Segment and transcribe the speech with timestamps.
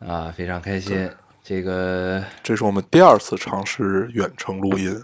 [0.00, 1.10] 啊，非常开心。
[1.42, 5.02] 这个这是我们第二次尝试远程录音，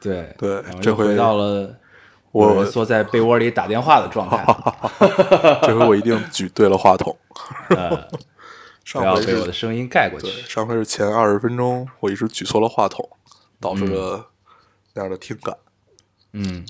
[0.00, 1.74] 对对这回回到了
[2.32, 4.44] 我有人缩在被窝里打电话的状态。
[5.62, 7.16] 这回我一定举对了话筒。
[8.84, 10.28] 上回被我的是声音盖过，去。
[10.42, 13.08] 上回是前二十分钟我一直举错了话筒，
[13.60, 14.26] 导致嗯了
[14.94, 15.56] 那样的听感。
[16.32, 16.66] 嗯，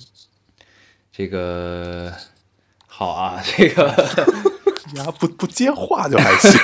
[1.10, 2.12] 这个
[2.87, 3.92] 好啊，这个
[4.92, 6.60] 你还不不接话就还行，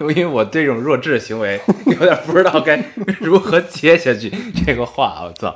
[0.08, 2.82] 因为我这种弱智的行为有点不知道该
[3.20, 4.32] 如何接下去
[4.64, 5.54] 这个话，我操。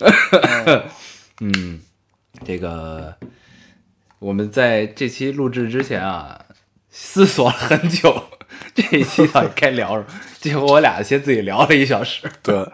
[1.40, 1.80] 嗯，
[2.44, 3.14] 这个
[4.18, 6.40] 我们在这期录制之前啊，
[6.90, 8.24] 思索了很久，
[8.74, 10.06] 这一期到底该聊什么？
[10.40, 12.30] 结果我俩先自己聊了一小时。
[12.42, 12.66] 对。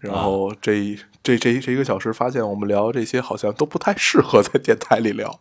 [0.00, 5.40] 然后这一这这这一个小时，发现我们聊这些好像都不太适合在电台里聊。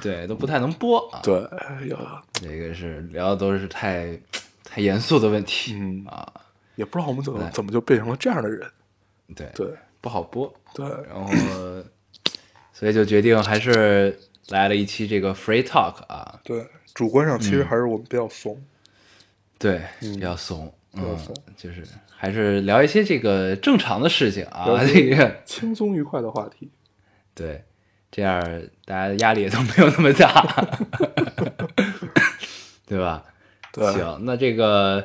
[0.00, 1.20] 对，都不太能播啊。
[1.22, 4.18] 对，哎呀，这个是聊的都是太
[4.64, 6.32] 太严肃的问题，嗯啊，
[6.76, 8.68] 也不知道我们怎么怎么就变成了这样的人。
[9.34, 11.30] 对对不好播，对，然后
[12.72, 14.18] 所以就决定还是
[14.48, 18.62] 来了一期这个 free talk 啊，对，主观上其嗯实还是我们比较怂。
[19.58, 21.82] 对，比较怂，嗯比较怂，就是
[22.14, 26.70] 还是聊一些这个正常的事情啊，这个轻松愉快的话题。
[27.34, 27.64] 对，
[28.16, 28.40] 这样
[28.84, 30.46] 大家的压力也都没有那么大，
[32.86, 33.24] 对吧？
[33.72, 35.04] 对，行，那这个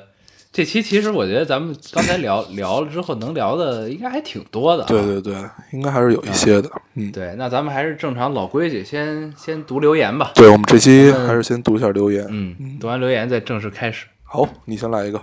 [0.51, 4.85] 这期其实我觉得咱们刚才聊聊了之后，能聊的应该还挺多的、啊。
[4.87, 5.33] 对对对，
[5.71, 6.69] 应该还是有一些的。
[6.93, 10.31] 嗯，对，那咱们还是正常老规矩，先先读留言吧。
[10.35, 12.23] 对，我们这期还是先读一下留言。
[12.29, 14.05] 嗯，读完留言再正式开始。
[14.23, 15.19] 好，你先来一个。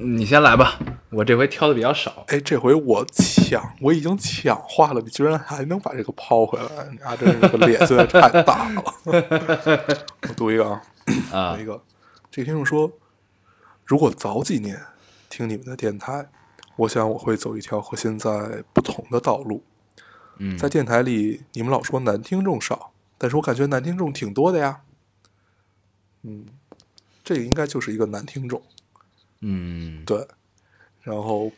[0.00, 0.78] 你先来吧，
[1.10, 2.24] 我这回挑的比较少。
[2.28, 8.84] 哎，这回我抢，我已经抢话了，你居然还能把这个抛回来，你啊，真是这个脸现在太大了。
[10.28, 10.82] 我读一个啊，
[11.32, 11.82] 啊读一个。
[12.30, 12.92] 这个听众说，
[13.84, 14.80] 如果早几年
[15.28, 16.28] 听你们的电台，
[16.76, 19.64] 我想我会走一条和现在不同的道路。
[20.40, 24.82] 嗯在电台里，你们老说男听众少，但是我感觉男听众挺多的呀。
[26.22, 26.46] 嗯，
[27.24, 28.62] 这个应该就是一个男听众，
[29.40, 30.26] 嗯，对。
[31.02, 31.50] 然后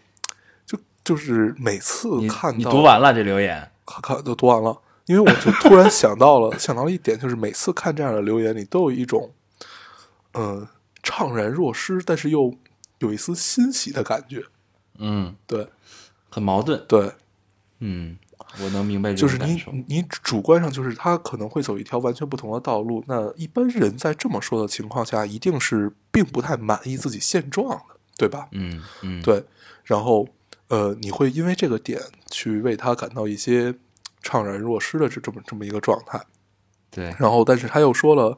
[0.64, 9.32] 就就是每次看到你读完了这留言，看看都读完了，因为我就突然想到了 想到了一点，就是每次看这样的留言，你都有一种
[10.34, 10.68] 嗯、
[11.02, 12.54] 怅然若失，但是又
[12.98, 14.44] 有一丝欣喜的感觉。
[14.98, 15.66] 嗯，对
[16.28, 16.84] 很矛盾。
[16.86, 17.10] 对，
[17.80, 18.16] 嗯，
[18.58, 19.62] 我能明白就是你。
[19.86, 23.04] 你主观上就是他可能会走一条完全不同的道路。
[23.06, 28.48] 那一般人在这么说的情况下，一定是并不太满意自己现状的，对吧？
[28.52, 29.44] 嗯嗯，对，
[29.84, 30.28] 然后
[30.68, 32.00] 呃，你会因为这个点
[32.30, 33.74] 去为他感到一些
[34.22, 36.20] 怅然若失的这这么这么一个状态。
[36.90, 38.36] 对，然后，但是他又说了，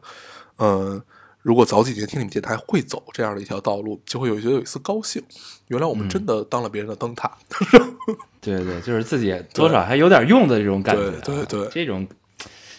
[0.57, 1.03] 呃，
[1.43, 5.23] 如果早几年听你们电台会走这样的一条道路，就会有觉得有一丝高兴。
[5.67, 7.37] 原来我们真的当了别人的灯塔。
[8.41, 11.21] 对对，就是自己多少还有点用的这种感觉啊。
[11.25, 12.07] 对对对这种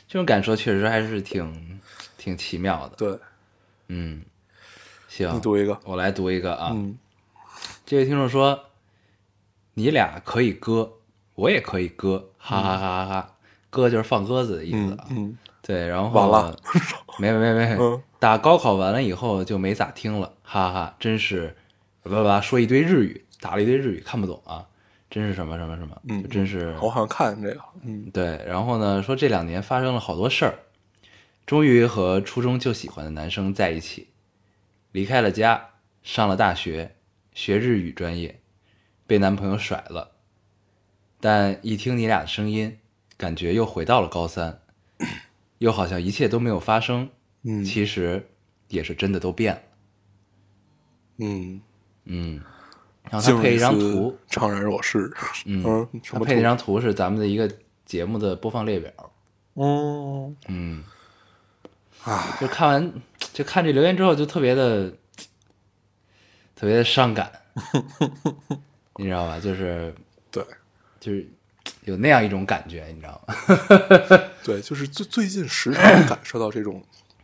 [0.07, 1.79] 这种感受确实还是挺
[2.17, 2.95] 挺奇妙的。
[2.95, 3.19] 对，
[3.89, 4.23] 嗯，
[5.07, 5.77] 行，你读一个。
[5.83, 6.71] 我来读一个啊。
[6.73, 6.97] 嗯
[7.85, 8.57] 这位听众说
[9.75, 10.89] ：“你俩可以割，
[11.35, 13.35] 我也可以割，哈哈哈哈哈！
[13.69, 15.05] 割就是放鸽子的意思啊。
[15.09, 16.57] 嗯嗯对，然后完了，
[17.19, 17.77] 没没没
[18.23, 20.95] 打高考完了以后就没咋听了，哈哈哈！
[20.97, 21.53] 真是，
[22.01, 24.65] 叭叭叭说一堆日语，打了一堆日语看不懂啊，
[25.09, 27.59] 真是什么什么什么，嗯真是我好像看这个。
[27.81, 30.55] 嗯对，然后呢，说这两年发生了好多事儿，
[31.45, 34.07] 终于和初中就喜欢的男生在一起，
[34.93, 35.71] 离开了家，
[36.01, 36.95] 上了大学，
[37.33, 38.39] 学日语专业，
[39.05, 40.11] 被男朋友甩了，
[41.19, 42.77] 但一听你俩的声音，
[43.17, 44.61] 感觉又回到了高三，
[45.57, 47.09] 又好像一切都没有发生，
[47.43, 48.25] 嗯其实
[48.67, 49.61] 也是真的都变了，
[51.17, 51.61] 嗯，
[52.05, 52.41] 嗯，
[53.09, 55.11] 然后他配一张图，，怅然若失。
[55.45, 55.61] 嗯，
[56.03, 57.49] 他配那张图是咱们的一个
[57.85, 58.91] 节目的播放列表，
[59.53, 60.83] 哦，嗯。
[62.03, 62.93] 啊，就看完
[63.31, 64.89] 就看这留言之后，就特别的
[66.53, 67.31] 特别的伤感，
[68.99, 69.39] 你知道吧？
[69.39, 69.95] 就是
[70.29, 70.43] 对
[70.99, 71.25] 就是
[71.85, 73.33] 有那样一种感觉，你知道吗？
[74.43, 76.83] 对，就是最最近时常感受到这种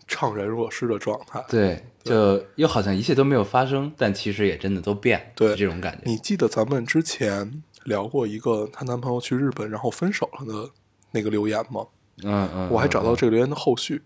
[0.09, 1.43] 怅怅然若失的状态。
[1.47, 6.01] 对，就又好像一切都没有发生，但其实也真的都变了，对这种感觉。
[6.05, 10.71] 你记得咱们之前聊过一个她男朋友去日本然后分手了的
[11.11, 11.85] 那个留言吗？
[12.23, 14.01] 嗯嗯，我还找到嗯这个留言的后续，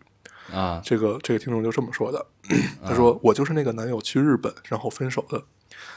[0.52, 2.26] 嗯啊，这个这个听众就这么说的，
[2.84, 5.44] 他说：“我就是那个男友去日本然后分手的。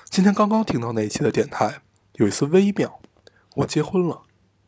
[0.09, 1.83] 今天刚刚听到那一期的电台，
[2.15, 3.01] 有一丝微妙，
[3.57, 4.23] 我结婚了，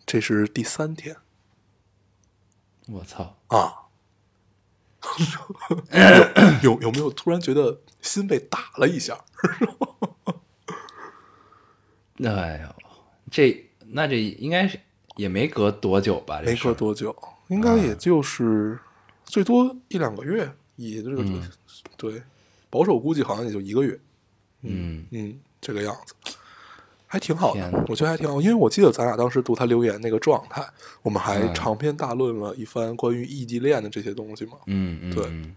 [0.05, 1.17] 这是第三天
[2.89, 3.88] 我操，啊。
[6.63, 9.25] 有有有没有突然觉得心被打了一下？
[12.25, 12.75] 哎呦，
[13.31, 14.79] 这那这应该是
[15.17, 16.41] 也没隔多久吧？
[16.45, 17.15] 没隔多久，
[17.49, 18.79] 应该也就是
[19.25, 21.51] 最多一两个月，也就这个、嗯
[21.97, 22.23] 对，
[22.71, 23.99] 保守估计好像也就一个月。
[24.63, 26.15] 嗯嗯，这个样子，
[27.11, 28.41] 还挺好，的我觉得还挺好。
[28.41, 30.63] 因为我记得咱俩当时读他留言那个状态，
[31.03, 35.57] 我们还嗯长篇大论了一番关于异地恋的这些东西嘛，嗯嗯，对嗯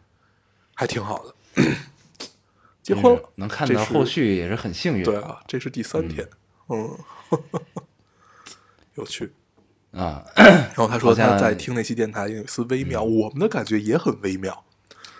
[0.73, 1.35] 还挺好的。
[2.81, 5.03] 结婚了，能看到后续也是很幸运。
[5.03, 6.27] 对啊，这是第三天，
[6.69, 6.89] 嗯，
[8.95, 9.31] 有趣。
[9.91, 14.63] 啊， 然后他说他在听那期电台有一丝微妙，我们的感觉也很微妙。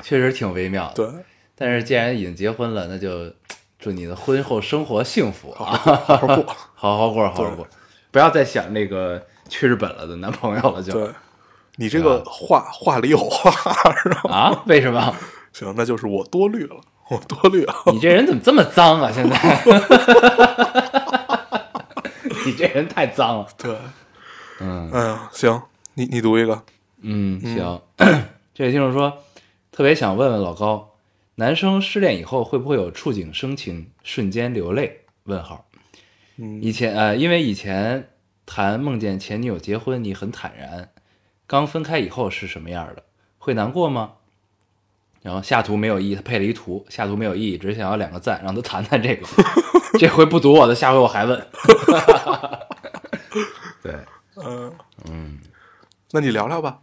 [0.01, 1.12] 确实挺微妙的。
[1.12, 1.24] 对，
[1.56, 3.31] 但是既然已经结婚了，那就
[3.81, 5.75] 祝你的婚后生活幸福啊，
[6.06, 6.45] 好好过。
[6.75, 7.68] 好好过，好好过，
[8.12, 11.10] 不要再想那个去日本了的男朋友了，就对，
[11.78, 13.51] 你这个话话里有话，
[14.06, 14.63] 然后啊？
[14.68, 15.13] 为什么？
[15.51, 16.75] 行，那就是我多虑了，
[17.10, 17.74] 我多虑了。
[17.88, 19.12] 你这人怎么这么脏啊？
[19.12, 19.62] 现在，
[22.45, 23.48] 你这人太脏了。
[23.57, 23.75] 对，
[24.60, 25.62] 嗯哎呀，行，
[25.95, 26.63] 你你读一个，
[27.01, 27.81] 嗯，行。
[28.54, 29.12] 这位听众说，
[29.72, 30.90] 特别想问问老高，
[31.36, 35.01] 男生失恋以后会不会有触景生情、瞬间流泪？
[35.24, 35.66] 问号。
[36.38, 38.10] 嗯以前呃，因为以前
[38.45, 40.89] 谈梦见前女友结婚，你很坦然，
[41.48, 43.04] 刚分开以后是什么样的？
[43.38, 44.13] 会难过吗？
[45.22, 49.27] 然后下图没有意义，他配了一图，下图没有意义，只是想要两个赞，让他谈谈这个。
[50.00, 51.48] 这回不读我的，下回我还问。
[53.84, 53.94] 对，
[54.36, 54.74] 嗯
[55.10, 55.39] 嗯，
[56.12, 56.80] 那你聊聊吧。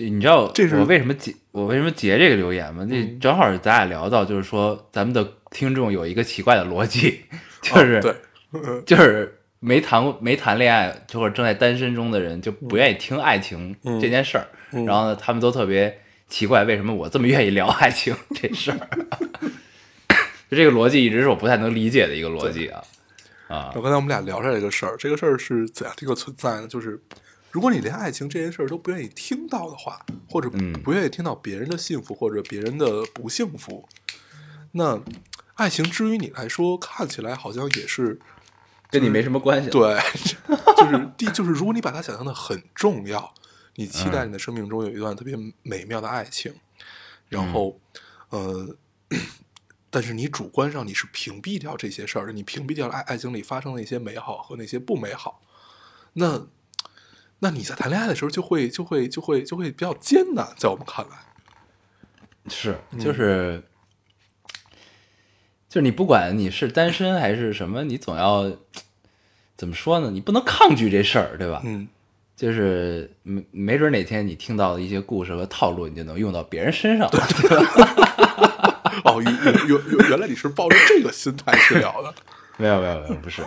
[0.00, 2.86] 这你知道这是嗯我为什么截我为什么截这个留言吗？
[2.88, 7.20] 这正好是咱俩聊到，就是说咱们的听众有一个奇怪的逻辑，
[7.60, 8.14] 就是、哦对，
[8.52, 18.88] 嗯就是没谈过没谈恋爱或者正在单身中的人就不愿意听爱情嗯这件事儿，嗯然后呢，他们都特别奇怪为什么我这么愿意聊爱情这事儿，
[20.48, 22.82] 就 这个逻辑一直是我不太能理解的一个逻辑啊
[23.48, 26.68] 啊我刚才我们俩聊出来这个事儿，这个事儿是怎样的一个存在呢？
[26.68, 26.98] 就是
[27.50, 33.88] 如果你连爱情这件事儿都不愿意听到的话，或者嗯不愿意听到别人的幸福或者别人的不幸福，
[34.72, 35.02] 那
[35.54, 38.20] 爱情之于你来说，看起来好像也是
[38.88, 39.98] 跟你没什么关系。，对，
[40.76, 43.34] 就是第就是如果你把它想象的很重要，
[43.74, 46.54] 你期待你的生命中有一段特别美妙的爱情，
[47.28, 47.80] 然后，
[48.30, 48.76] 呃，
[49.90, 55.42] 但是你主观上你是屏蔽掉这些事儿的，你屏蔽掉了爱爱情里发生的一些美好和那些不美好，
[56.12, 56.46] 那
[57.40, 61.16] 那你在谈恋爱的时候就会就会就会就会比较艰难，在我们看来，
[62.48, 63.62] 是嗯就是。
[65.68, 68.50] 就是你不管你是单身还是什么，你总要
[69.56, 70.10] 怎么说呢？
[70.10, 71.62] 你不能抗拒这事儿，对吧？
[71.64, 71.86] 嗯，
[72.34, 79.02] 就是没没准哪天你听到的一些故事和套路，你就能用到别人身上，对吧？
[79.04, 82.12] 哦，原原原原来你是抱着这个心态去聊的，
[82.56, 83.40] 没有没有没有，不是。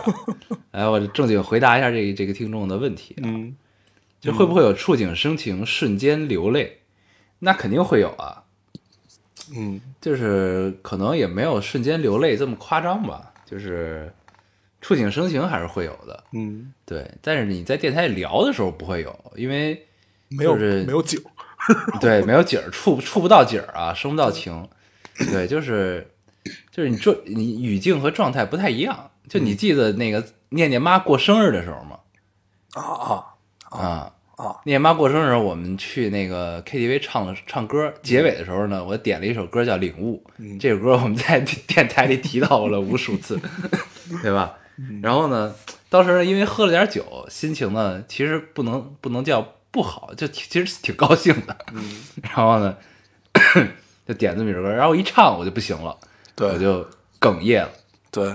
[0.70, 3.54] 哎，我正经回答一下这个这个听众的问题啊，嗯
[4.24, 6.80] 就会不会有触景生情、瞬间流泪？
[7.40, 8.42] 那肯定会有啊，
[9.54, 14.10] 嗯就是可能也没有瞬间流泪这么夸张吧，就是
[14.80, 17.10] 触景生情还是会有的，嗯，对。
[17.20, 19.86] 但是你在电台里聊的时候不会有，因为
[20.28, 21.20] 没有就是没有景，
[22.00, 24.66] 对，没有景儿，触触不到景儿啊，生不到情。
[25.30, 26.10] 对，就是
[26.70, 29.10] 就是你状你语境和状态不太一样。
[29.28, 31.98] 就你记得那个念念妈过生日的时候吗？
[32.74, 33.33] 啊啊
[33.78, 34.46] 啊啊。
[34.64, 40.58] 念念妈过生日，我们去那个 KTV 唱了唱歌，结尾的时候呢，我点了一首歌叫《领悟》，嗯。
[40.58, 43.38] 这首歌我们在电台里提到过了 无数次，
[44.22, 44.54] 对吧？
[45.02, 45.54] 然后呢，
[45.88, 49.40] 当时因为喝了点酒，心情呢其实不能不能叫
[49.70, 51.56] 不好，就其其实挺高兴的。
[51.72, 51.82] 嗯，
[52.22, 52.76] 然后呢，
[54.06, 55.96] 就点这么一首歌，然后一唱我就不行了，
[56.34, 56.84] 对，我就
[57.20, 57.70] 哽咽了，
[58.10, 58.34] 对。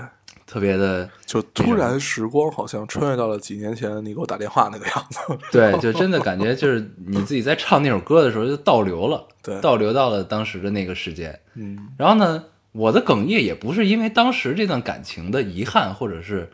[0.49, 5.19] 特别的就突然时光好像穿越到了几年前你给我打电话那个样子。
[5.51, 9.61] 对，就真的感觉就是你自己在唱那首歌的时候就倒流了， 对。
[9.61, 11.39] 倒流到了当时的那个时间。
[11.53, 11.89] 嗯。
[11.99, 16.49] 然后呢，我的哽咽也不是因为当时这段感情的遗憾，或者是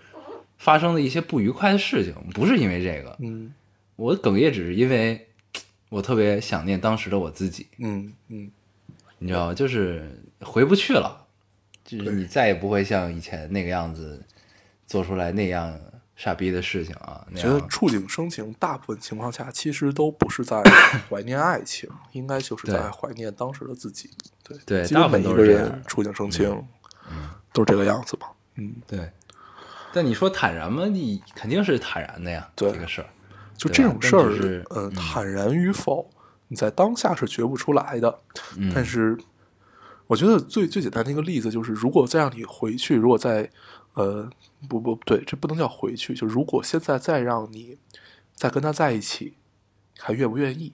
[0.57, 3.53] 发生的一些不愉快的事情，不是因为这个，嗯。
[3.95, 5.25] 我的哽咽只是因为
[5.87, 8.51] 我特别想念当时的我自己，嗯嗯，
[9.19, 9.53] 你知道吗？
[9.53, 11.24] 就是回不去了，
[11.85, 14.21] 就是你再也不会像以前那个样子
[14.85, 15.79] 做出来那样
[16.15, 17.25] 傻逼的事情啊。
[17.29, 20.61] 那觉得触景生情，大部分情况下其实都不是在
[21.09, 24.09] 怀念爱情，应该就是在怀念当时的自己。
[24.43, 26.49] 对对大部分一个都是人触景生情，
[27.53, 28.31] 都是这个样子吧。
[28.55, 29.09] 嗯，对，
[29.93, 30.85] 但你说坦然吗？
[30.85, 33.07] 你肯定是坦然的呀，对这个事儿。
[33.57, 36.09] 就这种事儿只是，呃，坦然与否，
[36.49, 38.19] 你在当下是觉不出来的。
[38.57, 39.17] 嗯但是，
[40.07, 43.49] 我觉得最最简单的一个例子就是，如果再让你回去，如果再，
[43.93, 44.29] 呃，
[44.69, 47.77] 不不不对，这不能叫回去，就如果现在再让你
[48.35, 49.33] 再跟他在一起，
[49.97, 50.73] 还愿不愿意？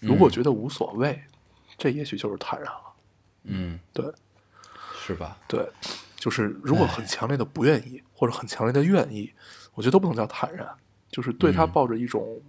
[0.00, 1.22] 如果觉得无所谓，
[1.76, 2.92] 这也许就是坦然了。
[3.44, 4.10] 嗯，对
[5.04, 5.36] 是吧？
[5.46, 5.68] 对，
[6.16, 9.32] 就是如果很强烈的不愿意，或者很强烈的愿意，
[9.74, 10.66] 我觉得都不能叫坦然，
[11.10, 12.40] 就是对他嗯抱着一种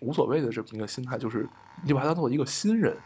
[0.00, 1.48] 无所谓的这么一个心态，就是
[1.84, 2.96] 你把他当做一个新人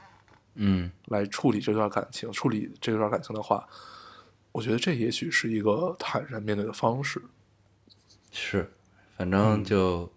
[0.56, 3.66] 嗯来处理这段感情，处理这段感情的话，
[4.52, 7.22] 我觉得这也许是一个坦然面对的方式。
[8.32, 8.70] 是，
[9.16, 10.12] 反嗯正就、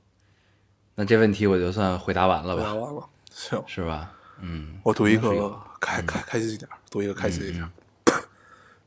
[0.95, 4.13] 那这问题我就算回答完了吧，回答完了，行，是吧？
[4.41, 7.69] 嗯，我读一个开开开心一点，读一个开心一点。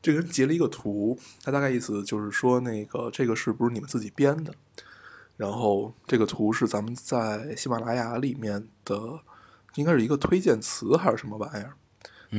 [0.01, 4.53] 这个人截了一个图，他大概意思就是说，那个这个是不是你们自己编的？
[5.37, 9.21] 然后这个图是咱们在喜马拉雅里面的，
[9.75, 11.73] 应该是一个推荐词还是什么玩意儿？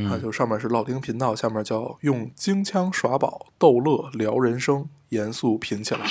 [0.09, 6.11] 它嗯就上面是老丁频道，下面叫用京腔耍宝、逗乐聊人生，严肃品起来。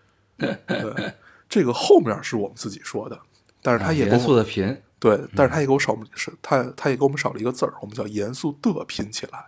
[0.36, 1.14] 对，
[1.48, 3.20] 这个后面是我们自己说的，
[3.62, 9.46] 但是他也啊严肃的拼，对，但是他也给我少是他他也给我们少了一个字儿，我们叫严肃的拼起来，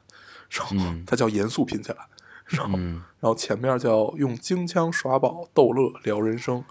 [0.51, 2.07] 然后嗯他叫严肃拼起来，
[2.45, 6.63] 然后、嗯然后前面叫用京腔耍宝逗乐聊人生，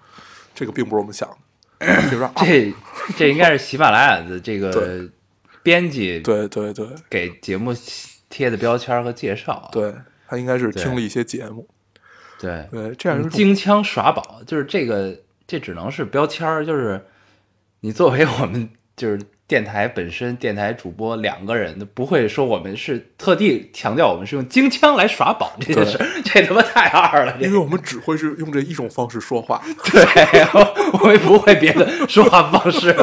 [0.54, 1.38] 这个并不是我们想的，
[1.82, 2.74] 这这
[3.18, 5.10] 这应该是喜马拉雅的这个
[5.64, 7.74] 编辑对对对给节目
[8.30, 9.70] 贴的标签和介绍啊。
[9.72, 9.94] 对，
[10.28, 11.68] 他应该是听了一些节目，
[12.40, 17.04] 对，对，这样一种京腔耍宝，就是这个，这只能是标签儿，就是
[17.82, 19.20] 你作为我们就是
[19.52, 30.02] 电台本身，电台主播两个人，不会说我们是特地强调我们是用京腔来耍宝这件事，这他妈太二了，因为我们只会是用这一种方式说话，对，
[30.54, 32.92] 我我们不会别的说话方式。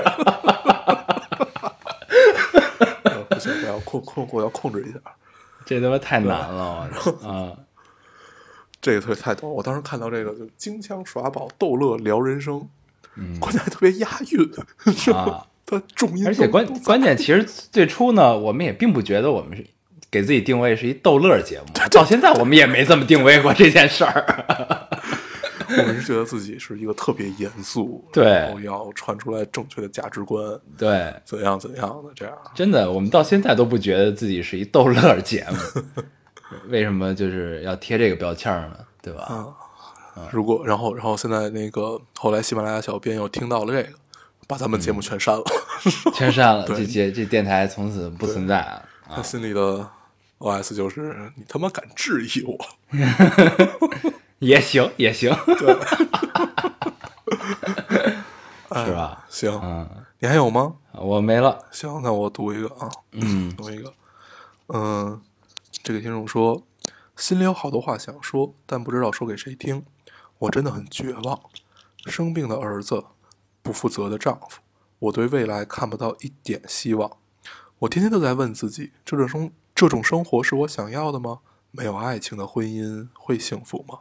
[3.03, 4.99] 呃不行，我要控控，我要控制一下。
[5.67, 6.89] 这他妈太难了，
[7.29, 7.53] 啊！
[8.81, 12.67] 这个特别太逗，我当时看到这个就京腔耍宝、逗乐聊人生，
[13.17, 14.51] 嗯关键还特别押韵，
[14.97, 15.45] 是吧啊？
[15.71, 19.67] 它重音，而且关关键，其实最初呢，我们也并不觉得我们是
[20.11, 24.89] 给自己定位是一逗乐节目， 到现在我们也没这么定位过这件事儿。
[25.77, 30.43] 我们是觉得自己是一个特别严肃，对然后要传出来正确的价值观，
[30.79, 32.35] 对，怎样怎样的这样。
[32.55, 35.83] 真的，我们到现在都不觉得自己是一逗乐节目。
[36.71, 38.79] 为什么就是要贴这个标签呢？
[39.03, 39.25] 对吧？
[39.25, 39.47] 啊
[40.33, 43.98] 如果然后然后现在那个后来喜马拉雅小编又听到了这个，
[44.49, 45.45] 把咱们节目全删了，
[46.15, 48.83] 全删了， 对这节这电台从此不存在啊！
[49.17, 49.87] 他心里的
[50.39, 52.59] OS 就是你他妈敢质疑我，
[54.41, 55.77] 也行，也行，对，
[58.85, 59.25] 是吧？
[59.29, 59.87] 行，嗯，
[60.19, 60.75] 你还有吗？
[60.93, 61.59] 我没了。
[61.71, 63.93] 行，那我读一个啊，嗯读一个，
[64.69, 65.21] 嗯，
[65.83, 66.63] 这个听众说，
[67.17, 69.85] 心里有好多话想说，但不知道说给谁听。
[70.39, 71.39] 我真的很绝望，
[72.07, 73.05] 生病的儿子，
[73.69, 74.63] 不负责的丈夫，
[74.99, 77.19] 我对未来看不到一点希望。
[77.81, 81.41] 我天天都在问自己，这种生这种生活是我想要的吗？
[81.71, 84.01] 没有爱情的婚姻会幸福吗？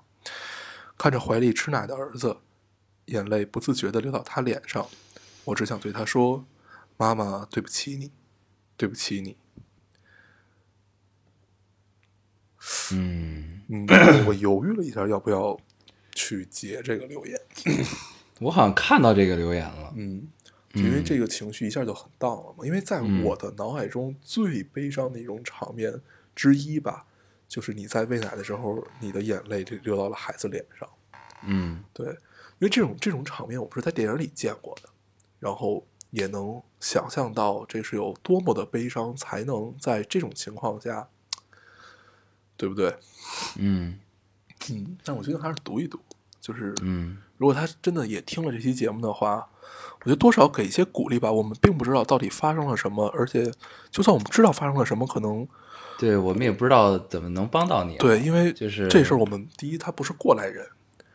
[0.97, 2.37] 看着怀里吃奶的儿子，
[3.07, 4.87] 眼泪不自觉地流到他脸上，
[5.43, 6.45] 我只想对他说
[6.95, 8.13] ：“妈妈，对不起你，
[8.77, 9.35] 对不起你。
[12.93, 13.85] 嗯，”嗯，
[14.27, 15.59] 我犹豫了一下，要不要
[16.13, 17.37] 去截这个留言？
[18.39, 19.93] 我好像看到这个留言了。
[19.95, 20.27] 嗯，
[20.73, 22.65] 因为这个情绪一下就很荡了嘛。
[22.65, 26.01] 因为在嗯我的脑海中最悲伤的一种场面
[26.35, 27.05] 之一吧，
[27.47, 30.89] 就是你在喂奶的时候，你的眼泪就流到了孩子脸上。
[31.43, 32.15] 嗯对，因
[32.59, 34.89] 为这种这种场面我不是在电影里见过的，
[35.39, 41.07] 然后也能想象到这是有多么的悲伤，才能在这种情况下，
[42.55, 42.95] 对不对？
[43.57, 43.99] 嗯
[44.71, 45.99] 嗯，但我觉得还是读一读，
[46.41, 49.47] 就是嗯，如果他真的也听了这期节目的话，
[49.99, 51.31] 我觉得多少给一些鼓励吧。
[51.31, 53.51] 我们并不知道到底发生了什么，而且
[53.91, 55.47] 就算我们知道发生了什么，可能
[55.99, 60.67] 对我们也不知道怎么能帮到你。，对，因为就是这事儿我们第一他不是过来人，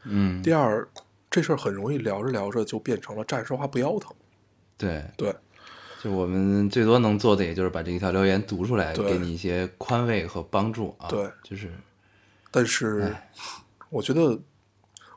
[0.04, 0.88] 嗯，第二
[1.30, 4.12] 这事儿很容易聊着聊着就变成了站着说话不腰疼。
[4.76, 5.34] 对，对，
[6.02, 11.08] 就我们最多能做的，也就是把这一条留言读出来，对给你一些宽慰和帮助啊。
[11.08, 11.72] 对就是
[12.50, 13.14] 但是
[13.88, 14.38] 我觉得，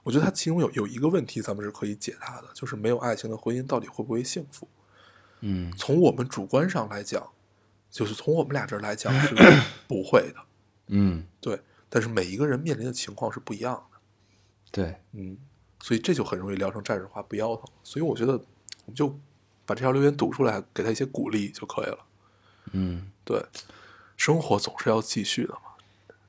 [0.06, 4.68] 我觉得它其中有有一个问题，咱们是可以解答的，就是没有爱情的婚姻到底会不会幸福？
[5.42, 7.28] 嗯从我们主观上来讲，
[7.90, 9.36] 就是从我们俩这儿来讲是
[9.90, 10.40] 不会的，
[10.90, 11.60] 嗯，对。
[11.90, 13.98] 但是每一个人面临的情况是不一样的，
[14.72, 15.38] 对，嗯，
[15.82, 17.66] 所以这就很容易聊成战士话不腰疼。
[17.84, 19.08] 所以我觉得，我们就
[19.66, 21.98] 把这条留言读出来，给他一些鼓励就可以了。
[22.72, 23.42] 嗯对，
[24.18, 25.62] 生活总是要继续的嘛，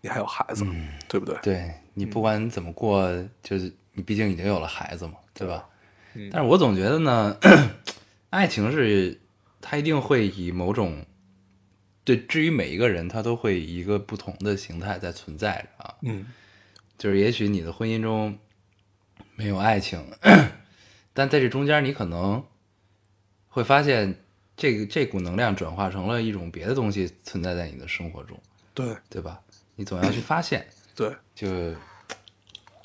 [0.01, 0.65] 你还有孩子，
[1.09, 1.37] 对不对？
[1.43, 3.11] 对你不管怎么过，
[3.43, 5.67] 就是你毕竟已经有了孩子嘛，对吧？
[6.15, 7.37] 嗯但是我总觉得呢，
[8.29, 9.19] 爱情是
[9.63, 11.05] 它一定会以某种
[12.05, 15.95] 对，至于每一个人，他都会以一个不同的形态在存在着啊。
[16.03, 16.27] 嗯
[16.99, 18.39] 就是也许你的婚姻中
[19.35, 20.03] 没有爱情，
[21.13, 22.45] 但在这中间，你可能
[23.49, 24.15] 会发现
[24.57, 28.39] 这个这股能量转化成了一种别的东西存在在你的生活中，
[28.75, 29.41] 对对吧？
[29.75, 31.47] 你总要去发现，对，就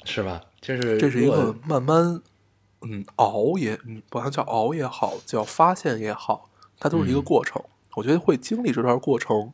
[0.06, 0.44] 是吧？
[0.60, 2.22] 就是这是一个慢慢，
[2.82, 7.63] 嗯，熬也，嗯，不管叫熬也好，叫发现也好，它都是嗯一个过程。
[7.96, 9.51] 我觉得会经历这段过程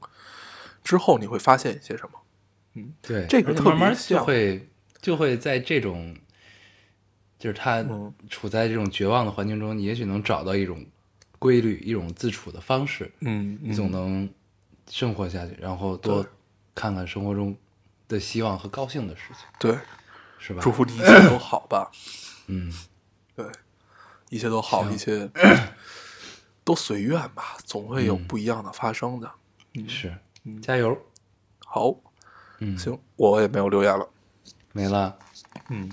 [0.84, 2.20] 之后，你会发现一些什么。
[2.74, 4.68] 嗯对这个慢慢就会
[5.02, 6.16] 就会在这种，
[7.40, 10.86] 就是他嗯处在这种绝望的环境中，你也许能找到一种
[11.40, 14.30] 规律，一种自处的方式，嗯，你总能
[14.90, 16.26] 生活下去，然后多
[16.76, 17.56] 看看生活中
[18.08, 19.78] 的希望和高兴的事情，对，
[20.40, 20.62] 是吧？
[20.62, 21.92] 祝福你一切都好吧。
[22.48, 22.72] 嗯，
[23.36, 23.46] 对，
[24.30, 25.30] 一切都好，一切
[26.64, 29.30] 都随愿吧，总会有不一样的发生的。
[29.88, 30.16] 是，
[30.62, 30.98] 加油，
[31.66, 31.94] 好，
[32.60, 34.08] 嗯，行，我也没有留言了。
[34.72, 35.18] 没了，
[35.70, 35.92] 嗯，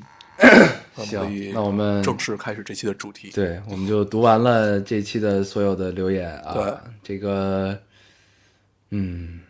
[0.97, 3.31] 行，那我们正式开始这期的主题。
[3.31, 6.53] 对，我们就读完了这期的所有的留言啊。
[6.55, 7.79] 对，这个，
[8.91, 9.41] 嗯，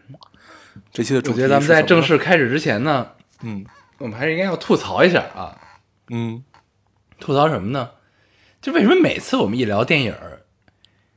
[0.92, 3.08] 这期的主题我觉得咱们在正式开始之前呢，
[3.42, 3.64] 嗯
[3.98, 5.56] 我们还是应该要吐槽一下啊。
[6.10, 6.42] 嗯，
[7.18, 7.90] 吐槽什么呢？
[8.60, 10.42] 就为什么每次我们一聊电影儿，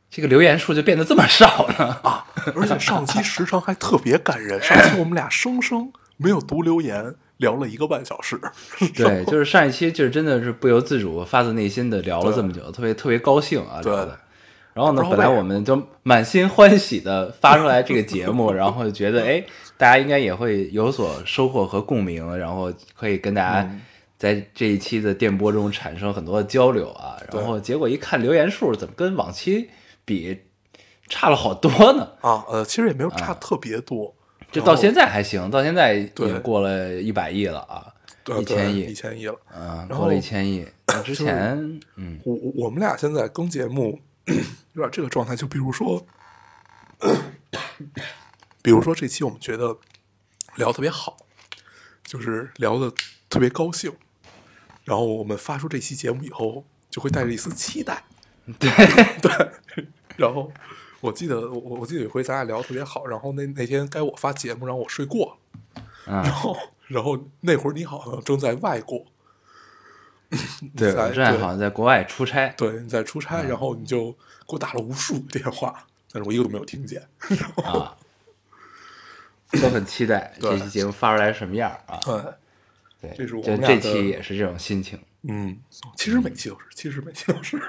[0.10, 2.00] 这个留言数就变得这么少呢？
[2.04, 8.39] 啊，而且上期时长还特别感人，上期我们俩生生没有读留言，聊了一个半小时。
[8.96, 14.20] 对，就是上一期就是真的是不由自主、发自内心的聊了这么久，特别特别高兴啊，对聊的。
[14.78, 19.44] 然后呢，本来我们就满心欢喜的发出来这个节目， 然后就觉得哎，
[19.76, 23.82] 大家应该也会有所收获和共鸣，然后可以跟大家嗯
[24.20, 27.18] 在这一期的电波中产生很多的交流啊。
[27.34, 29.68] 然后结果一看留言数，怎么跟往期
[30.06, 30.38] 比
[31.10, 32.08] 差了好多呢？
[32.22, 34.13] 啊，呃，其实也没有差特别多，
[34.52, 37.84] 就到现在还行，到现在已经过了一百亿了啊，
[38.40, 39.36] 一千亿一千亿了。
[39.60, 40.63] 嗯，过了一千亿。
[41.04, 44.00] 之前，嗯我我我们俩现在更节目
[44.74, 46.06] 有点这个状态，就比如说，
[48.62, 49.78] 比如说这期我们觉得
[50.56, 51.18] 聊得特别好，
[52.04, 52.94] 就是聊的
[53.30, 53.92] 特别高兴，
[54.84, 58.04] 然后我们发出这期节目以后，就会带着一丝期待，
[58.60, 58.70] 对。
[59.22, 59.54] 对，
[60.18, 60.52] 然后
[61.00, 65.38] 我记得我我记得有回咱俩聊得特别好，然后那那天该我发节目，然后我睡过
[65.74, 69.06] 了，然啊，后然后那会儿你好像正在外国，
[70.76, 74.18] 对，在我正对好像在国外出差，对，你在出差，嗯然后你就给
[74.50, 77.02] 我打了无数个电话，但是我一个都没有听见。
[77.63, 77.96] 啊，
[79.62, 81.98] 都很期待 这期节目发出来什么样啊？
[82.04, 82.22] 对，
[83.02, 85.00] 对，这是我就们这期也是这种心情。
[85.30, 85.58] 嗯，
[85.96, 87.58] 其实每期都是，其实每期都是，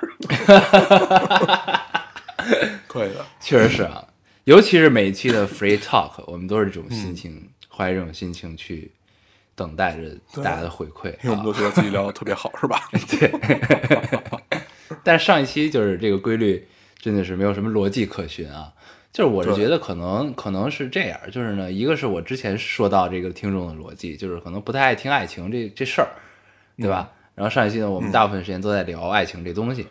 [2.87, 3.25] 可以的。
[3.41, 4.07] 确实是啊，
[4.45, 8.93] 尤其是每一期的 free talk，我们都是这种嗯心情，怀着这种心情去
[9.59, 11.09] 等待着大家的回馈。
[11.23, 11.45] 因为我们啊。
[11.45, 12.89] 都觉得自己聊的特别好，是吧？
[13.11, 13.31] 对。
[15.05, 16.67] 但是上一期就是这个规律
[16.97, 18.73] 真的是没有什么逻辑可循啊。
[19.11, 26.09] 就是我是觉得可能可能是这样，就是呢，一个是我之前说到这个听众的逻辑，就是可能不太爱听爱情这这事儿，
[26.77, 27.11] 对吧？
[27.35, 29.87] 然后上一期呢，我们大部分时间都在聊爱情这东西，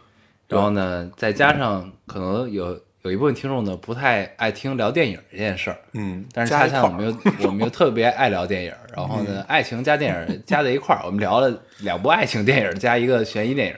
[0.47, 13.75] 然后呢，再加上可能有有一部分听众呢不太爱听聊电影这件事儿，嗯，但是恰恰我们又我们又特别爱聊电影，然后呢，爱情加电影加在一块儿，我们聊了两部爱情电影加一个悬疑电影，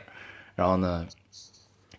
[0.56, 1.06] 然后呢，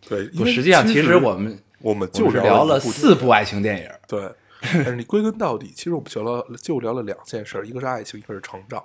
[0.09, 4.29] 对，实际上其实实我们我们就是聊了四部爱情电影，对，
[4.61, 8.83] 但是你归根到底，其实我们就聊了就聊了两件事，一个是爱情，一个是成长。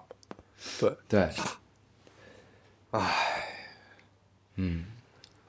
[0.80, 1.30] 对，对，
[2.92, 3.02] 唉，
[4.56, 4.86] 嗯，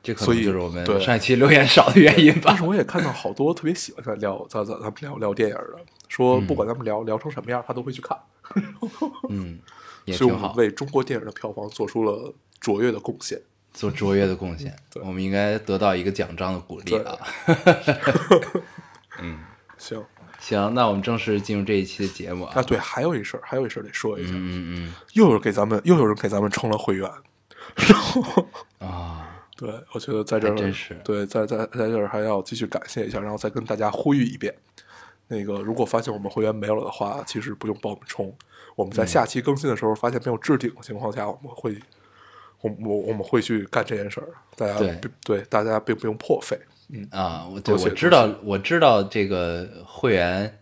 [0.06, 2.62] 这可所以能就是我们对上一期留言少的原因吧但是。
[2.62, 5.76] 我也看到好多特别喜欢咱聊咱咱咱们聊聊电影的，
[6.08, 8.16] 说不管咱们聊聊成什么样，他都会去看。
[9.28, 9.58] 嗯，
[10.06, 10.54] 也所以我们挺好。
[10.54, 13.40] 为中国电影的票房做出了卓越的贡献。
[13.74, 17.18] 做卓越的贡献，对我们应该得到一个奖章的鼓励啊。
[19.76, 20.02] 行，
[20.40, 22.54] 行，那我们正式进入这一期的节目啊。
[22.56, 27.10] 啊对，还有一事儿，还有一事儿得说一下，嗯嗯又有给咱们又有人给咱们充了会员，
[27.76, 28.46] 然后
[28.78, 34.54] 啊，对我觉得在这儿真是对，在在在这儿还要继续感谢一下，然后再跟大家呼吁一遍。
[35.28, 38.32] 那个，如果发现我们会员没有了的话，其实不用帮我们充。
[38.76, 41.74] 我们在嗯下期更新的时候发现没有置顶的情况下，我们会，
[42.60, 44.28] 我我我们会去干这件事儿。
[44.54, 46.56] 大家对对大家并不用破费。
[46.90, 50.58] 嗯，啊，我对我知道，我知道这个会员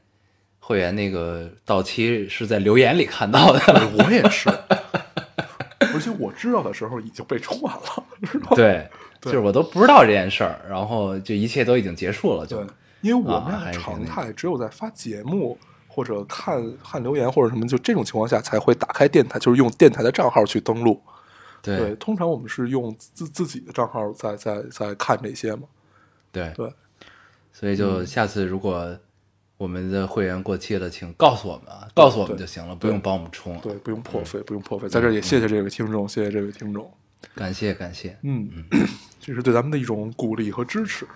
[0.60, 3.60] 会员那个到期是在留言里看到的，
[3.98, 4.48] 我也是，
[5.94, 8.04] 而且我知道的时候已经被充满了？
[8.54, 8.88] 对，
[9.20, 12.66] 对就是我都不知道这件事儿，然后就一切都已经结束了，就对，
[13.00, 21.00] 因为我们啊俩常态只有在发节目或者看看留言或者什么，就这种情况下才会打开电台，就是用电台的账号去登录。
[21.62, 25.62] 对，对通常我们是用自自己的账号在在在看这些嘛。
[26.30, 26.72] 对对，
[27.52, 28.94] 所以就下次如果
[29.64, 33.60] 我们的会员过期了，请告诉我们啊，告诉我们就行了，不用帮我们充啊。
[33.62, 34.86] 对，不用破费，不用破费。
[34.86, 36.92] 在这儿也谢谢这位听众，谢谢这位听众。
[37.34, 38.46] 感谢感谢，嗯，
[39.18, 41.06] 这是对咱们的一种鼓励和支持。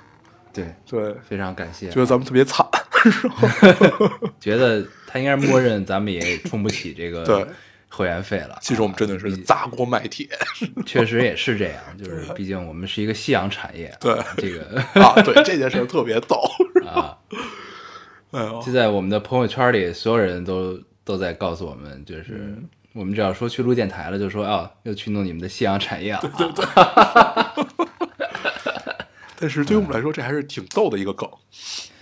[0.50, 2.00] 对，对，非常感谢觉。
[2.00, 2.66] 得咱们特别惨。
[4.40, 7.46] 觉得他应该默认咱们也充不起这个对
[7.88, 8.58] 会员费了。
[8.62, 10.26] 其实我们真的是砸锅卖铁。
[10.86, 16.42] 确实也是这样，就是毕竟我们是一个夕阳产业，对这个啊，对这件事儿特别逗。
[16.86, 17.16] 啊，
[18.30, 26.64] 就，在我们的朋友圈里，所有人都都在告诉我们，就是嗯我们只要说去录电台了，就说啊，又去弄你们的夕阳产业了，对对对，
[29.38, 31.28] 但是对于我们来说，这还是挺逗的一个梗，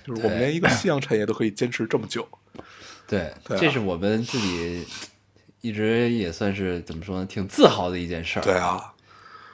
[0.04, 2.26] 就是我们连一个夕阳产业都可以坚持这么久。
[3.06, 4.84] 对，对啊这是我们自己
[5.60, 8.42] 一直也算是怎么说呢，挺自豪的一件事儿。
[8.42, 8.92] 对啊，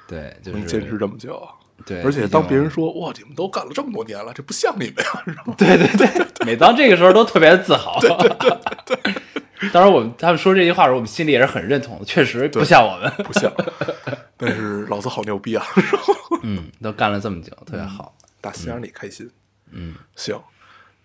[0.07, 1.47] 对，就是坚持这么久。
[1.85, 5.55] 对，而且当别人说哇，你们都干了这么多年了，这不像你们呀，是吧？
[5.59, 7.99] 对对对，每当这个时候都特别的自豪。
[8.01, 9.15] 对对对对。
[9.73, 13.09] 当然，我们他们说这句话的时候，我们心里也是很认同的，确实不像我们。
[13.25, 13.53] 不像，
[14.37, 15.65] 但是老子好牛逼啊！
[15.77, 16.03] 是吧
[16.43, 18.13] 嗯，都干了这么久，特别好。
[18.41, 19.31] 打心眼里开心。
[19.71, 20.37] 嗯，行，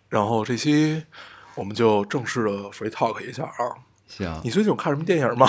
[0.09, 1.03] 然后这期
[1.53, 3.77] 我们就正式的 free talk 一下啊。
[4.07, 5.47] 行你，最近有看什么电影吗？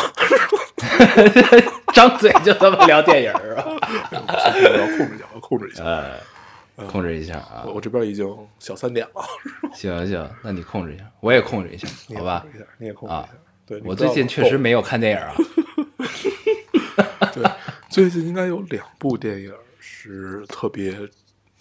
[1.94, 3.64] 张嘴就这么聊电影儿啊？
[3.66, 5.84] 我要控制一下，我要控制一下。
[6.76, 7.80] 呃，控制一下啊我。
[7.80, 9.22] 这边已经小三点了，
[9.74, 12.52] 行行，那你控制一下，我也控制一下，你也好吧控？
[12.52, 13.38] 制一下，你也控制一啊下。
[13.66, 15.34] 对，我最近确实没有看电影啊。
[17.34, 17.44] 对，
[17.88, 20.92] 最近应该有两部电影是特别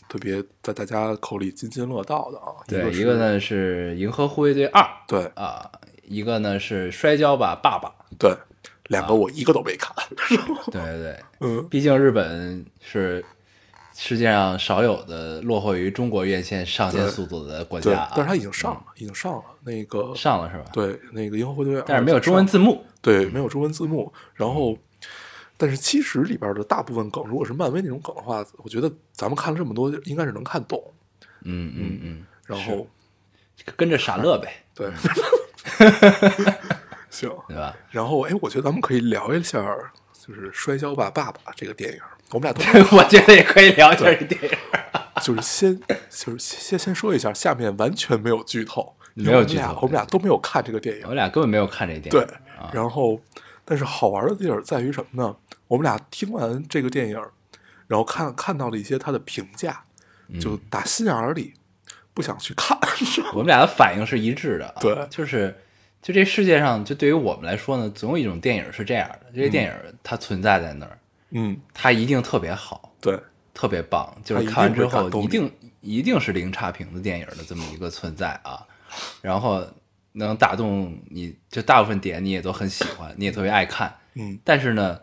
[0.07, 2.53] 特别在大家口里津津乐道的啊。
[2.67, 5.69] 对，一个，呢是《银河护卫队二》对啊，
[6.03, 7.89] 一个呢是《摔跤吧，爸爸》。
[8.17, 8.31] 对，
[8.87, 9.95] 两个我一个都没看。
[10.71, 13.23] 对对对，嗯，毕竟日本是
[13.95, 19.43] 世界上少有的落后于中国院线上线速度的国家啊。，但是它已经上了，已经上了。
[19.63, 22.83] 那个上了是吧？，对，那个《银河护卫队》但是没有中文字，字幕。
[23.01, 24.11] 对，没有中文字幕。
[24.33, 24.77] 然后，
[25.57, 30.81] 但是其实里边的大部分梗，如果是漫威那种梗的话，我觉得咱们看了这么多，应该是能看懂。
[31.43, 32.85] 嗯嗯嗯，然后，
[33.75, 34.89] 跟着傻乐呗，对，
[37.19, 37.29] 行。
[37.47, 37.75] 对吧？
[37.89, 39.59] 然后，哎，我觉得咱们可以聊一下，
[40.25, 41.99] 就是《摔跤吧，爸爸》这个电影。
[42.31, 42.61] 我们俩都
[42.97, 44.49] 我觉得也可以聊一下这电影。
[45.23, 51.13] 就是先就是先先说一下，下面完全没有剧透，没有剧透我们俩都没有看这个电影我。
[51.13, 52.27] 俩根本没有看这电对影。
[52.59, 53.19] 啊，然后，
[53.65, 55.35] 但是好玩的地儿在于什么呢？
[55.67, 57.15] 我们俩听完这个电影，
[57.87, 59.83] 然后看看到了一些他的评价，
[60.29, 61.53] 嗯就打心眼儿里
[62.13, 62.77] 不想去看。
[63.33, 64.75] 我们俩的反应是一致的啊。
[64.79, 65.55] 对就是
[66.07, 70.97] 就这世界上，就对于我们来说呢，总有一种电影是这样的，这些电影它存在在那儿，
[71.31, 73.19] 嗯，它一定特别好，对，
[73.53, 78.65] 特别棒，就是看完之后一定一定是零差评的电影的这么一个存在啊，
[79.21, 79.61] 然后
[80.13, 84.97] 能打动你，就大部分点你也都很喜欢，你也特别爱看，嗯，但是呢，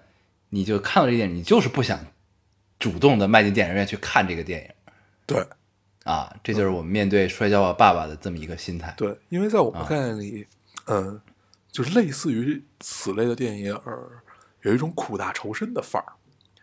[0.49, 2.01] 你就看到这电影，你就是不想
[2.79, 4.69] 主动的迈进电影院去看这个电影
[5.27, 5.47] 对，
[6.05, 8.95] 啊，这就是我们面对《摔跤吧，爸爸》的这么一个心态。
[8.97, 10.47] 对，因为在我们啊概念里，
[10.87, 11.21] 嗯，
[11.71, 14.23] 就是类似于此类的电影儿，
[14.63, 16.13] 有一种苦大仇深的范儿。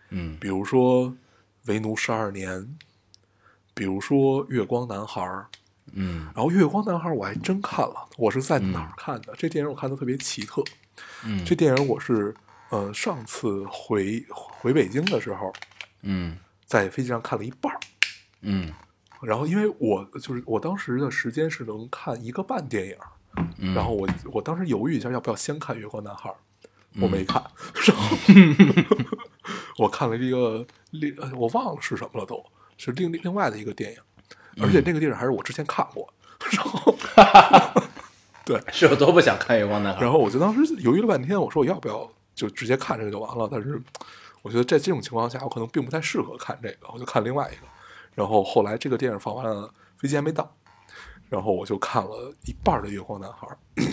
[0.10, 1.07] 嗯比如说
[1.65, 2.60] 《为奴十二年》，
[3.73, 5.21] 比如说《月光男孩》。
[5.93, 9.34] 嗯然后《月光男孩》我还真看了，我是在哪儿看的？
[9.38, 10.63] 这电影我看的特别奇特。
[11.25, 12.34] 嗯这电影我是
[12.69, 15.51] 呃上次回回北京的时候，
[16.03, 17.79] 嗯在飞机上看了一半儿。
[18.41, 18.71] 嗯
[19.21, 22.97] 然后因为我就是我当时的时间是能看一个半电影，
[23.58, 26.30] 嗯，然后我我当时犹豫一下要不要先看《月光男孩》，
[27.00, 27.41] 我嗯没看，
[27.88, 28.17] 然后
[29.78, 32.44] 我看了一个另呃我忘了是什么了都，
[32.78, 33.98] 是另另另外的一个电影，
[34.62, 36.13] 而且那个电影还是我之前看过，
[36.52, 36.96] 然后
[38.44, 40.02] 对，是有多不想看月光男孩？
[40.02, 43.48] 然后我就当时犹豫了半天，我说我要不要就直接看这个就完了？
[43.52, 43.82] 但是
[44.41, 47.67] 我觉得在这种情况下，我可能并不太适合看这个，我就看另外一个。
[48.13, 50.54] 然后后来这个电影放完了，飞机还没到，
[51.32, 53.48] 然后我就看了一半的《月光男孩》，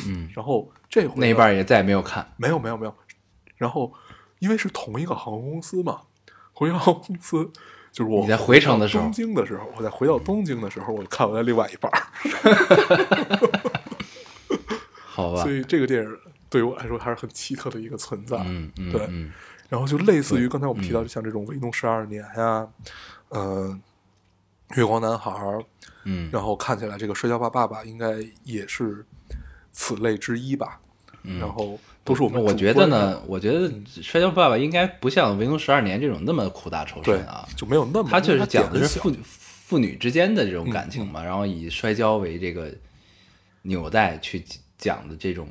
[0.08, 2.28] 嗯， 然后这回那一半也再也没有看。
[2.36, 2.92] 没有没有没有，
[3.56, 3.92] 然后
[4.40, 6.00] 因为是同一个航空公司嘛，
[6.56, 7.48] 同一个航空公司。
[7.92, 12.02] 就是我你在回程的时候东京的时候，我在回到东京的时候，我就看完了另外一半儿
[15.06, 16.18] 好吧所，以这个电影
[16.50, 18.36] 对于我来说还是很奇特的一个存在。
[18.44, 19.32] 嗯嗯，对嗯
[19.68, 22.66] 然后就类似于刚才我们提到就，像这种《维农十二年》呀，
[23.30, 23.82] 嗯，
[24.76, 25.30] 《月光男孩》，
[26.08, 26.30] 嗯。
[26.32, 29.04] 然后看起来这个《摔跤吧，爸爸》应该也是
[29.70, 30.80] 此类之一吧。
[31.22, 31.38] 嗯。
[31.38, 33.68] 然后都是我们我觉得呢，，我觉得
[34.02, 42.72] 《摔跤爸爸》应该不像《维农十二年》这种那么苦大仇深啊，就没有那么，他就是讲的是父女父女之间的这种感情嗯嘛，然后以摔跤为这个
[43.62, 44.42] 纽带去
[44.78, 45.46] 讲的这种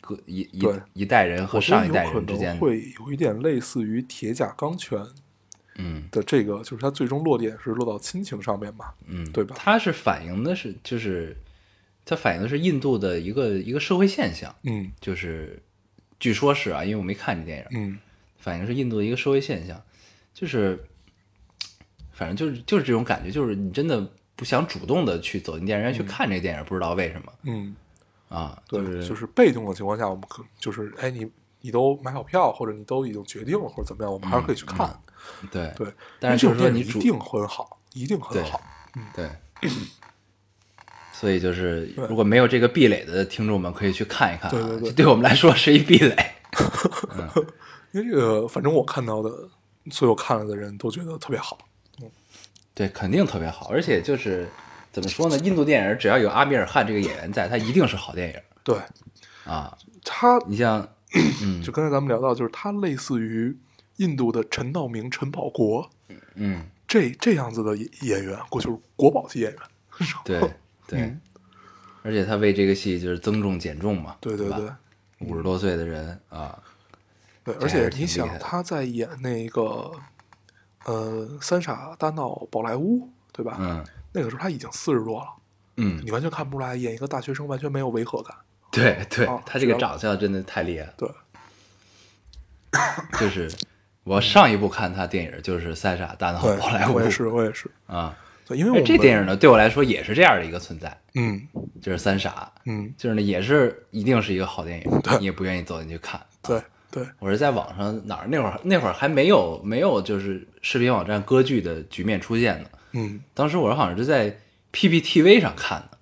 [0.00, 5.04] 各一一一代人和上一代人之间，会有一点类似于铁甲钢拳
[5.76, 6.08] 嗯。
[6.10, 9.56] 的这个，就是它最终落点是落到亲情上面嘛，嗯，对吧？
[9.58, 11.36] 它是反映的是就是
[12.04, 14.90] 它反映的是印度的一个一个社会现象，嗯。
[15.00, 15.62] 就是
[16.18, 17.98] 据说是啊，因为我没看这电影，嗯。
[18.38, 19.82] 反映是印度的一个社会现象，
[20.34, 20.78] 就是
[22.12, 24.06] 反正就是就是这种感觉，就是你真的
[24.36, 27.74] 不想主动的去走进电影院去看这电影，不知道为什么嗯，
[28.28, 31.26] 啊，对，是就是被动的情况下，我们可就是哎，你
[31.64, 35.00] 你都买好票，或者你都已经决定了，或者怎么样，我们还是可以去看。
[35.50, 35.72] 对
[36.20, 38.60] 对，就是说你主电影一定很好，一定很对好。
[39.14, 39.30] 对，
[41.10, 46.14] 所以就是如果没有这个壁垒的听众们，可以去看一看、啊，对对对对我们来说是一壁垒。
[47.92, 49.30] 因为这个，反正我看到的
[49.90, 51.56] 所有看了的人都觉得特别好。
[52.74, 54.46] 对，肯定特别好，而且就是
[54.92, 55.38] 怎么说呢？
[55.38, 58.76] 印度电影只要有阿米尔汗这个演员在，他一定是好电影对
[59.46, 59.74] 啊。
[60.06, 60.86] 他，你像，
[61.42, 61.62] 嗯。
[61.62, 63.56] 就刚才咱们聊到，就是他类似于
[63.96, 65.88] 印度的陈道明、陈宝国
[66.34, 69.60] 嗯，这这样子的演演员，过就是国宝级演员。
[70.24, 70.40] 对
[70.86, 71.20] 对，嗯
[72.02, 74.68] 而且他为这个戏就是增重减重嘛，对对对
[75.20, 76.62] 五十多岁的人啊，
[77.42, 79.90] 对，而且你想他在演那个
[80.84, 82.98] 呃《三傻大闹宝莱坞》，
[83.32, 83.56] 对吧？
[83.58, 83.84] 嗯。
[84.16, 85.26] 那个时候他已经四十多了，
[85.78, 88.36] 嗯，你完全看不出来演一个大学生完全没有违和感。
[88.74, 90.94] 对对啊，他这个长相真的太厉害了。
[90.96, 91.08] 对，
[93.20, 93.50] 就是
[94.02, 97.70] 我上一部看他电影就是《三傻大闹对宝莱，坞我》也是，我也是。
[97.86, 98.16] 啊。
[98.46, 101.40] 对，因为这电影呢，对我来说也是这样的一个存在，嗯。
[101.80, 105.18] 就是三傻，嗯，就是呢，也是一定是一个好电影，对。
[105.18, 106.20] 你也不愿意走进去看。
[106.42, 106.60] 对
[106.90, 107.06] 对。
[107.18, 112.68] 我是在网上哪儿那会儿那会儿还没有没有就是视频网站割据的局面出现呢。
[112.92, 113.18] 嗯。
[113.32, 114.38] 当时我是好像是在
[114.72, 115.93] PPTV 上看的，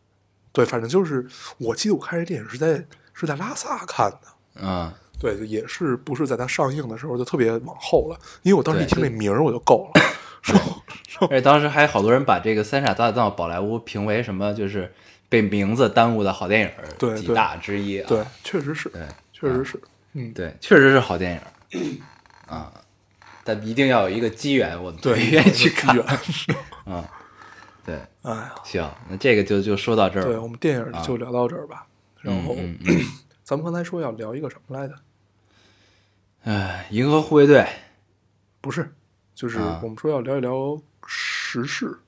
[0.53, 1.27] 对，反正就是
[1.59, 2.85] 我记得我看这电影是在
[3.15, 4.21] 是在拉萨看的。
[4.55, 10.03] 嗯，对，也是不是在它上映的时候就特别往后了，因为我当时一听这名儿我就够了。
[11.23, 14.93] 而且当时还好多人把这个《三傻大闹宝莱坞》评为什么就是
[15.29, 18.07] 被名字耽误的好电影对几大之一啊。
[18.09, 19.01] 对，确实是，对
[19.33, 19.81] 确实是，
[20.15, 21.91] 嗯，对，确实是好电影
[22.47, 22.73] 啊，
[23.45, 26.05] 但一定要有一个机缘，我对，才愿意去看远。
[26.85, 27.09] 啊。
[27.85, 30.25] 对，哎呀，行，那这个就就说到这儿。
[30.25, 31.87] 对，我们电影就聊到这儿吧。
[32.21, 33.01] 然后，嗯嗯。
[33.43, 34.95] 咱们刚才说要聊一个什么来着？
[36.45, 37.67] 哎，银河护卫队，
[38.61, 38.95] 不是，
[39.35, 39.81] 就是啊。
[39.83, 41.99] 我们说要聊一聊时事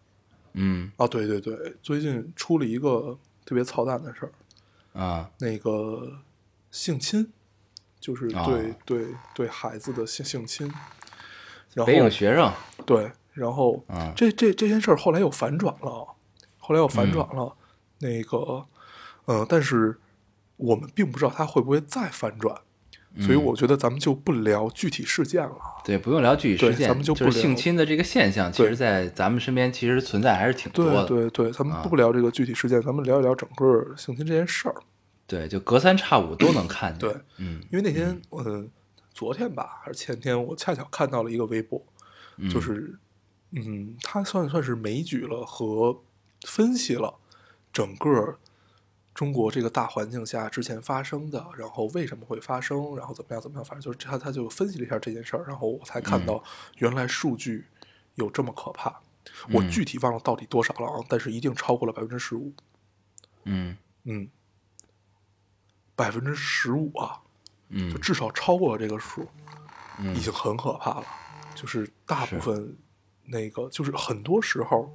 [0.52, 0.90] 嗯。
[0.96, 1.06] 啊。
[1.06, 4.28] 对对对，最近出了一个特别操蛋的事
[4.94, 5.28] 儿，啊。
[5.38, 6.20] 那个
[6.70, 7.32] 性侵，
[7.98, 8.44] 就是啊。
[8.46, 10.72] 对、对对孩子的性性侵。
[11.74, 12.52] 然后北影学生，
[12.86, 16.06] 对，然后、嗯这这这件事儿后来又反转了，
[16.58, 17.54] 后来又反转了。
[17.98, 18.64] 那个，
[19.26, 19.98] 呃，但是
[20.56, 22.54] 我们并不知道它会不会再反转，
[23.20, 25.56] 所以嗯我觉得咱们就不聊具体事件了。
[25.84, 31.04] 对，不用聊具体事件，咱们就不是性侵的这个现象，其实，在咱们身边其实存在还是挺多的。
[31.06, 34.74] 对对，咱们啊不聊这个具体事件，咱们聊一聊整个性侵这件事儿。
[35.26, 37.00] 对，就隔三差五都能看见。
[37.08, 38.64] 对，嗯因为那天，呃，
[39.12, 41.82] 昨天吧，还是前天，我恰巧看到了一个微博，
[42.52, 42.98] 就是，
[43.54, 46.02] 嗯，他算算是枚举了和
[46.46, 47.14] 分析了
[47.72, 48.38] 整个
[49.14, 56.42] 中国这个大环境下之前发生的，然后为什么会发生，然后怎么样怎么样，反正就是他他就分析了一下这件事儿，然后我才看到
[56.78, 57.66] 原来数据
[58.16, 59.00] 有这么可怕。
[59.52, 59.70] 我嗯。
[59.70, 62.52] 具体忘了到底多少了啊，但是一定超过了百分之十五。
[63.44, 63.76] 嗯。
[64.02, 64.28] 嗯，
[65.96, 67.22] 百分之十五啊，
[67.70, 69.26] 就嗯至少超过了这个数，
[69.98, 70.14] 嗯。
[70.14, 71.06] 已经很可怕了。
[71.54, 72.76] 就是大部分
[73.26, 74.92] 那个就是很多时候，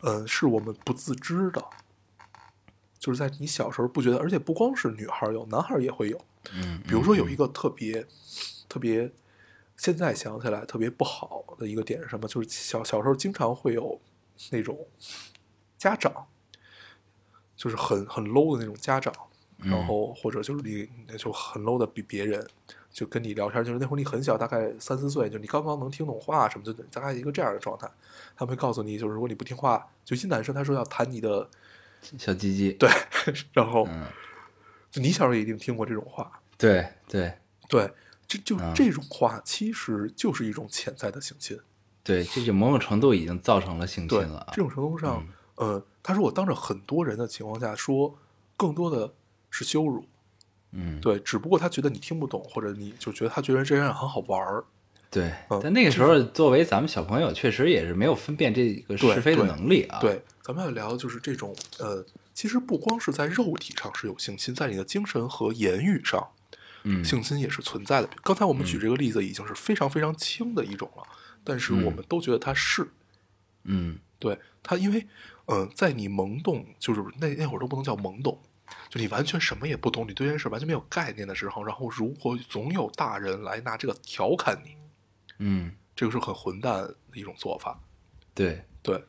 [0.00, 1.64] 呃，是我们不自知的，
[2.98, 6.20] 就是在你小时候不觉得，而且不光是女孩有，男孩也会有。
[6.54, 8.06] 嗯，比如说有一个特别
[8.68, 9.10] 特别，
[9.76, 12.28] 现在想起来特别不好的一个点是什么？
[12.28, 14.00] 就是小小时候经常会有
[14.50, 14.86] 那种
[15.76, 16.26] 家长，
[17.56, 19.12] 就是很很 low 的那种家长，
[19.58, 22.46] 然嗯后或者就是你就很 low 的比别人。
[22.96, 27.86] 就跟你聊天，就是那会儿你很小，大概三四岁，就你刚刚能听懂话什么的，就大概一个这样的状态。
[28.34, 31.46] 他们会告诉你，就是如果你不听话，就一些男生他说要弹你的，
[32.16, 32.88] 小鸡鸡，对，
[33.52, 34.06] 然后嗯，
[34.90, 37.34] 就你小时候也一定听过这种话，对对
[37.68, 37.92] 对，
[38.26, 41.60] 这就啊这种话其实就是一种潜在的性侵。
[42.02, 44.62] 对，这就某种程度已经造成了性侵了啊这。
[44.62, 45.22] 种程度上，
[45.56, 48.16] 呃，他说我当着很多人的情况下说，
[48.56, 49.12] 更多的
[49.50, 50.06] 是羞辱。
[50.72, 54.64] 嗯，对，只不过他觉得你听不懂，或者你就觉得他觉得这样很好玩儿。
[55.10, 59.98] 对嗯，但那个时候作为咱们小朋友，确实也是没有分辨这个是非的能力啊。
[60.00, 66.28] 对，咱们要聊的就是这种呃，其实不光是在肉体上是有性侵，在你的精神和言语上，
[66.82, 68.08] 嗯，性侵也是存在的。
[68.22, 71.02] 刚才我们举这个例子已经是非常非常轻的一种了，
[71.44, 72.86] 但是我们都觉得它是。
[73.68, 75.06] 嗯对他，因为，
[75.46, 78.38] 嗯、在你懵懂，就是那那会儿都不能叫懵懂，
[78.88, 84.76] 就你完全什么也不懂，你对这件事完全没有概念的时候，然后如果总有大人来拿这个调侃你，
[85.38, 87.80] 嗯，这个是很混蛋的一种做法。
[88.34, 89.02] 对，对，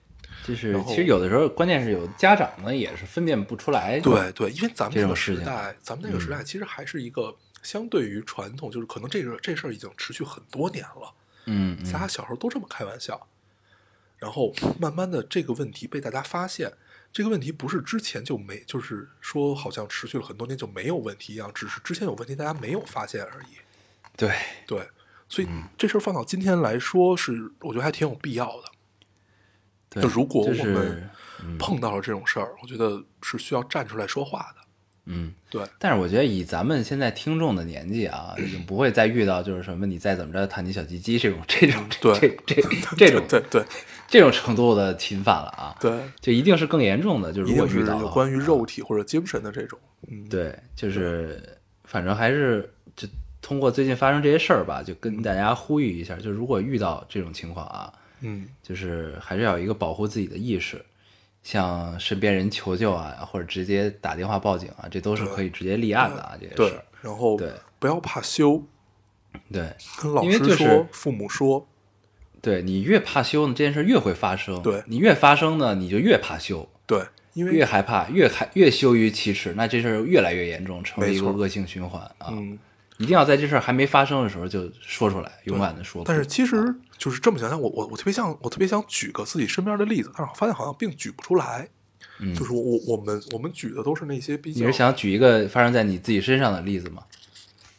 [0.45, 3.99] 就是其实有的时候，关键是有家长呢也是分辨不出来。
[3.99, 6.45] 对对，因为咱们这那个时代，咱们那个时代嗯。
[6.45, 11.13] 其实还是一个相对于传统，就是可能这个这事儿已经持续很多年了，
[11.45, 11.91] 嗯，嗯。
[11.91, 13.27] 大家小时候都这么开玩笑，
[14.17, 16.71] 然后慢慢的这个问题被大家发现，
[17.17, 23.57] 这个问题不是之前就没，就是说好像持续了很多年就没有问题一样，只是之前有问题大家没有发现而已。
[24.15, 24.31] 对
[24.67, 24.87] 对，
[25.27, 29.99] 所嗯以这事儿放到今天来说是，我觉得还挺有必要的。
[29.99, 31.09] 就如果我们
[31.41, 34.56] 嗯碰到了这种事儿，我觉得是需要站出来说话的。
[35.09, 42.37] 嗯，对，但是我觉得以咱们现在听众的年纪啊， 已经不会再遇到就是什么你再怎么着弹你小鸡鸡这种 这种对。
[42.45, 42.61] 这这
[42.97, 43.63] 这种对对
[44.07, 45.75] 这种程度的侵犯了啊。
[45.79, 49.79] 对，就一定是更严重的，就是果遇到关于啊肉体或者精神的这种。
[50.09, 51.41] 嗯，对，就是
[51.85, 53.07] 反正还是就
[53.41, 60.83] 通过最近发生这些事儿吧，就跟大家呼吁一下，就如果遇到这种情况啊，嗯，就是还是要有一个保护自己的意识，
[61.43, 68.63] 向身边人求救啊，或者直接打电话报警啊，这都是可以直接立案的啊，这些对事儿。，然后对不要怕羞，
[69.51, 71.67] 对 跟老师说，父母说，
[72.41, 74.61] 对，你越怕羞呢，这件事越会发生。
[74.61, 77.01] 对你越发生呢，你就越怕羞，对，
[77.33, 82.27] 因为越害怕，越害越羞于启齿，那这事儿越来越严重，成为一个恶性循环啊。
[82.31, 82.57] 嗯，
[82.97, 86.03] 一定要在这事儿还没发生的时候就说出来，勇敢的说。
[86.05, 91.69] 但是其实就是这么想想，我我我特别想，我特别想举个自己身边的例子，但是我发现好像并举不出来。
[92.19, 97.03] 嗯就是我我我们我们举的都是那些比较你是想举一个发生在你自己身上的例子吗？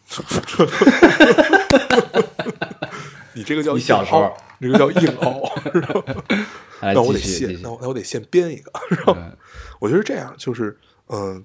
[3.35, 5.42] 你这个叫你小时候硬凹，你这个叫硬凹，
[6.94, 8.70] 那我得现那我那我得现编一个，
[9.16, 9.37] 嗯
[9.81, 10.78] 我觉得这样就是，
[11.09, 11.44] 嗯、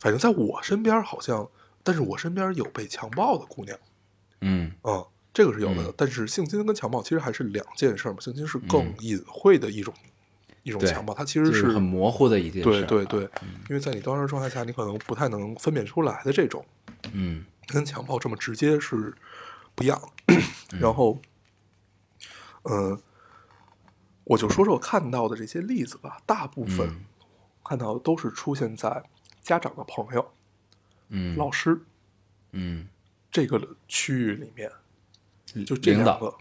[0.00, 1.48] 反正在我身边好像，
[1.84, 3.78] 但是我身边有被强暴的姑娘，
[4.40, 5.06] 嗯嗯，
[5.36, 5.82] 这个是有的。
[5.82, 9.92] 嗯但是性侵跟强暴其实还是两件事嘛，性侵是更隐晦的一种、
[10.62, 12.84] 一种强暴，它其实就是很模糊的一件事。
[12.86, 13.22] 对对对，
[13.68, 16.64] 因为在你当时状态下，你可能不太能分辨出来的这种，
[17.12, 19.14] 嗯跟强暴这么直接是
[19.74, 20.34] 不一样的。
[20.80, 21.18] 然后，
[22.62, 22.98] 嗯、
[24.24, 27.04] 我就说说我看到的这些例子吧，大部分嗯
[27.62, 29.04] 看到的都是出现在
[29.42, 30.32] 家长的朋友、
[31.10, 31.78] 嗯老师
[32.52, 32.88] 嗯
[33.30, 34.72] 这个区域里面，
[35.64, 36.34] 就这两个，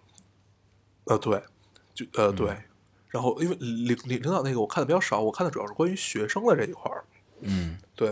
[1.06, 1.44] 呃，对，
[1.94, 2.56] 就呃对。
[3.10, 7.06] 然后，因为领领领导那个我看的比较少，我看的主要是关于学生的这一块儿。
[7.42, 7.78] 嗯。
[7.96, 8.12] 对，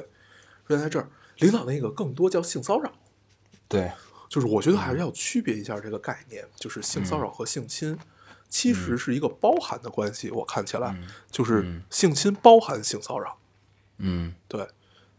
[0.65, 2.91] 出现在这儿，领导那个更多叫性骚扰。
[3.67, 3.91] 对。
[4.29, 7.95] 就是我觉得还是要区别一下这个概念，就是性骚扰和性侵，
[8.49, 10.31] 其实是一个包含的关系。
[10.31, 10.97] 我看起来，
[11.29, 13.37] 就是性侵包含性骚扰，
[13.97, 14.33] 嗯。
[14.47, 14.67] 对，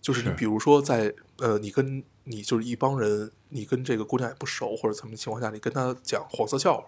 [0.00, 6.86] 就是你比如说在呃，你跟你就是一帮人，你跟这个姑娘也不熟或者怎么情况下，你跟她讲黄色笑话，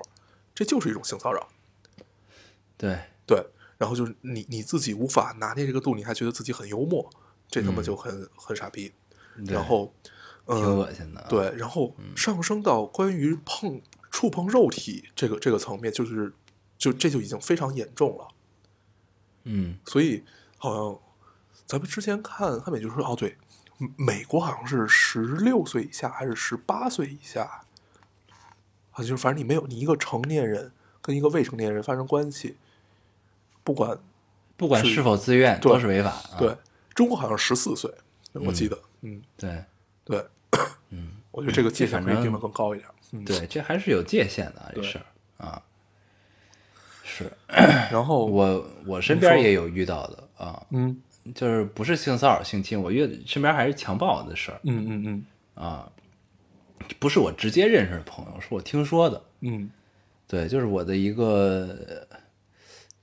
[0.55, 1.49] 这就是一种性骚扰，
[2.77, 3.47] 对对。
[3.79, 7.11] 然后就是你你自己无法拿捏这个度，你还觉得自己很幽默，
[7.47, 8.91] 这他妈就很、很傻逼。
[9.45, 9.93] 然后，
[10.47, 11.27] 挺嗯、恶心的啊。
[11.29, 16.33] 对，然后上升到关于碰触碰肉体这个这个层面，就是
[16.79, 18.29] 就这就已经非常严重了。
[19.45, 20.25] 嗯所以
[20.57, 20.99] 好像
[21.67, 23.37] 咱们之前看汉美就说，哦对，
[23.97, 27.63] 美国好像是十六岁以下还是十八岁以下，
[28.91, 30.73] 好像就是反正你没有你一个成年人
[31.03, 32.57] 跟一个未成年人发生关系，
[33.63, 33.99] 不管
[34.57, 36.11] 不管是是否自愿对都是违法。
[36.11, 36.37] 啊。
[36.39, 36.57] 对
[36.95, 37.93] 中国好像十四岁，
[38.33, 39.65] 我记得，嗯，对。
[40.05, 40.25] 对，
[40.91, 45.61] 嗯， 我觉得这个界限可以定的更高一点，嗯，对，这还是有界限的啊这事儿啊。
[47.03, 47.31] 是。
[47.91, 50.97] 然后我我身边也有遇到的啊，嗯
[51.35, 55.27] 就是不是性骚扰、性侵，我遇身边还是强暴的事儿嗯嗯嗯
[55.65, 55.91] 啊，
[56.99, 59.23] 不是我直接认识的朋友，是我听说的。
[59.41, 59.71] 嗯
[60.29, 62.19] 对，就是我的一个，呃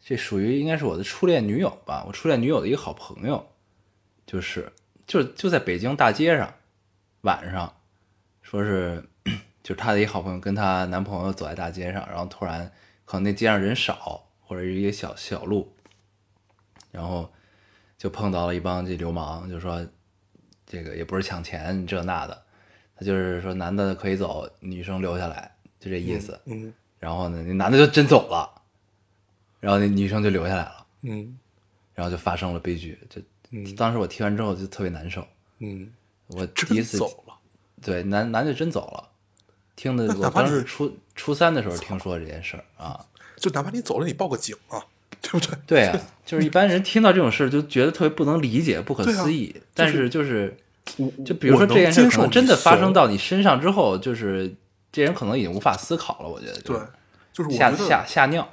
[0.06, 3.48] 这属于应该是我的初恋女友吧，我初恋女友的一个好朋友，
[4.26, 4.72] 就是
[5.08, 6.54] 就就在北京大街上，
[7.22, 7.74] 晚上，
[8.42, 9.02] 说是
[9.64, 12.70] 就是她的一个好朋友跟她男朋友走在大街上，然后突然
[13.06, 15.74] 可能那街上人少，或者是一个小小路，
[16.92, 17.32] 然后
[17.98, 19.86] 就碰到了一帮这流氓，就说
[20.66, 22.44] 这个也不是抢钱这那的，
[22.96, 26.40] 他就是说男的可以走，女生留下来，就这意思。
[26.46, 28.50] 嗯然后呢，那男的就真走了，
[29.60, 31.38] 然后那女生就留下来了，嗯
[31.94, 32.98] 然后就发生了悲剧。
[33.10, 33.22] 就
[33.52, 35.28] 嗯当时我听完之后就特别难受，
[35.60, 35.92] 嗯，
[36.28, 37.38] 我第一次真走了，
[37.82, 39.10] 对男男的真走了，
[39.76, 44.86] 听的我当时初初三的时候听说这件事儿啊，就哪怕你走了，你报个警啊，
[45.24, 45.58] 对不对？
[45.66, 50.56] 对啊，就是一般人听到这种事就觉得特别不能理解、不可思议，但是就是
[51.26, 54.54] 就比如说这件事可能真的发生到你身上之后，就是
[54.92, 56.86] 这人可能已经无法思考了，我觉得就对
[57.32, 58.48] 就是我觉得吓吓尿，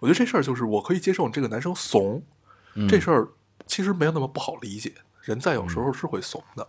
[0.00, 2.22] 我觉得这事儿就是我可以接受这个男生怂，
[2.74, 2.86] 嗯。
[2.86, 3.26] 这事儿
[3.66, 4.92] 其实没有那么不好理解，
[5.22, 6.66] 人在有时候是会怂的，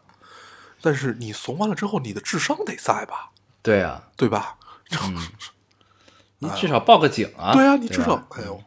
[0.82, 3.30] 但是你怂完了之后，你的智商得在吧，
[3.62, 4.58] 对啊，对吧？
[6.42, 8.64] 你至少报个警啊，对啊，你至少，哎呦，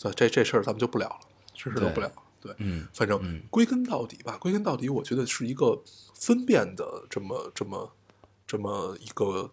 [0.00, 1.20] 这这这事儿咱们就不聊了，
[1.54, 2.14] 这事儿就不聊了。
[2.40, 5.82] 对，嗯反正归根到底吧，归根到底，我觉得是一个
[6.14, 7.92] 分辨的这么这么
[8.46, 9.52] 这么一个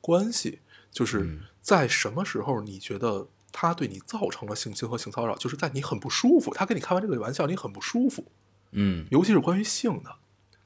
[0.00, 0.60] 关系，
[0.92, 8.24] 就是嗯在什么时候你觉得他对你造成了性侵和性骚扰，就是在你很不舒服，他跟你开完这个玩笑，你很不舒服，
[8.70, 10.14] 嗯，尤其是关于性的，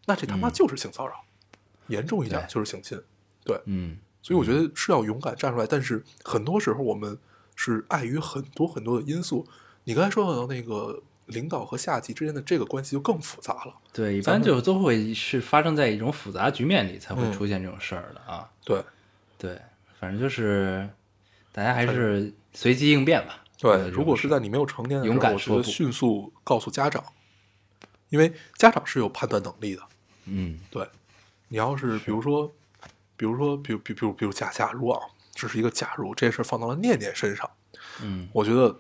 [0.05, 1.25] 那这他妈就是性骚扰，
[1.87, 3.01] 严重一点就是性侵。
[3.45, 7.19] 对，嗯所以我觉得是要勇敢站出来，但是很多时候我们
[7.57, 9.47] 是碍于很多很多的因素。
[9.85, 13.75] 你刚才说到那个领导和下级之间的这个关系就更复杂了。
[13.93, 18.49] 对，一般就都会是发生在一种复杂局面里才会嗯出现这种事儿的啊。
[18.65, 18.83] 对
[19.39, 19.61] 对，
[19.99, 20.89] 反正就是
[21.51, 23.43] 大家还是随机应变吧。
[23.59, 27.05] 对，如果是在你没有成年的时候，勇敢我觉得迅速告诉家长，
[28.09, 29.83] 因为家长是有判断能力的。
[30.25, 30.87] 嗯对，
[31.49, 32.53] 你要是比如说，
[33.17, 35.01] 比如说，比如比如比如比如假假如啊，
[35.43, 37.51] 只是一个假如，这事放到了念念身上，
[38.01, 38.79] 嗯，我觉得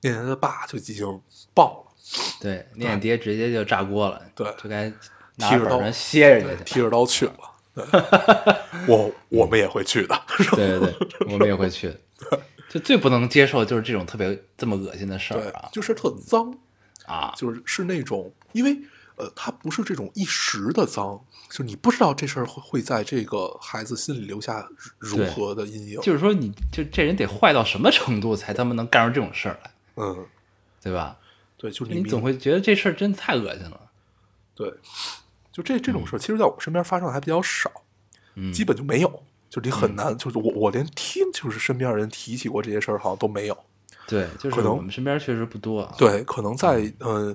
[0.00, 1.20] 念念的爸就已经
[1.52, 1.92] 爆了。
[2.40, 4.90] 对，念念爹直接就炸锅了，对就该
[5.34, 6.64] 拿提着刀歇人对家去。
[6.64, 7.34] 提着刀去了。
[7.74, 7.84] 对，
[8.88, 10.18] 我我们也会去的。
[10.52, 12.00] 对对对，我们也会去的。
[12.70, 16.58] 就最不能接受就是这种特别这么恶心的事对儿啊，就是特脏，
[17.04, 17.34] 啊！
[17.36, 18.74] 就是是那种，因为
[19.16, 24.68] 呃，它不是这种一时的脏，就你不知道这事儿会会在这个孩子心里留下
[24.98, 26.00] 如对何的阴影。
[26.00, 30.26] 就是说，你就这人得坏到什么程度才他妈能干出这种事儿来，嗯，
[30.82, 31.16] 对吧？
[31.56, 33.80] 对，就是明你总会觉得这事儿真的太恶心了。
[34.54, 34.72] 对，
[35.52, 37.70] 就这这种事儿，其实在我身边发生的还比较少，
[38.34, 39.22] 嗯基本就没有。
[39.48, 43.56] 就你很难，就是我我连听就是身边人提起过这些事儿，好像都没有。
[44.06, 45.94] 对，就是可能我们身边确实不多啊。
[45.96, 47.34] 对，可能在呃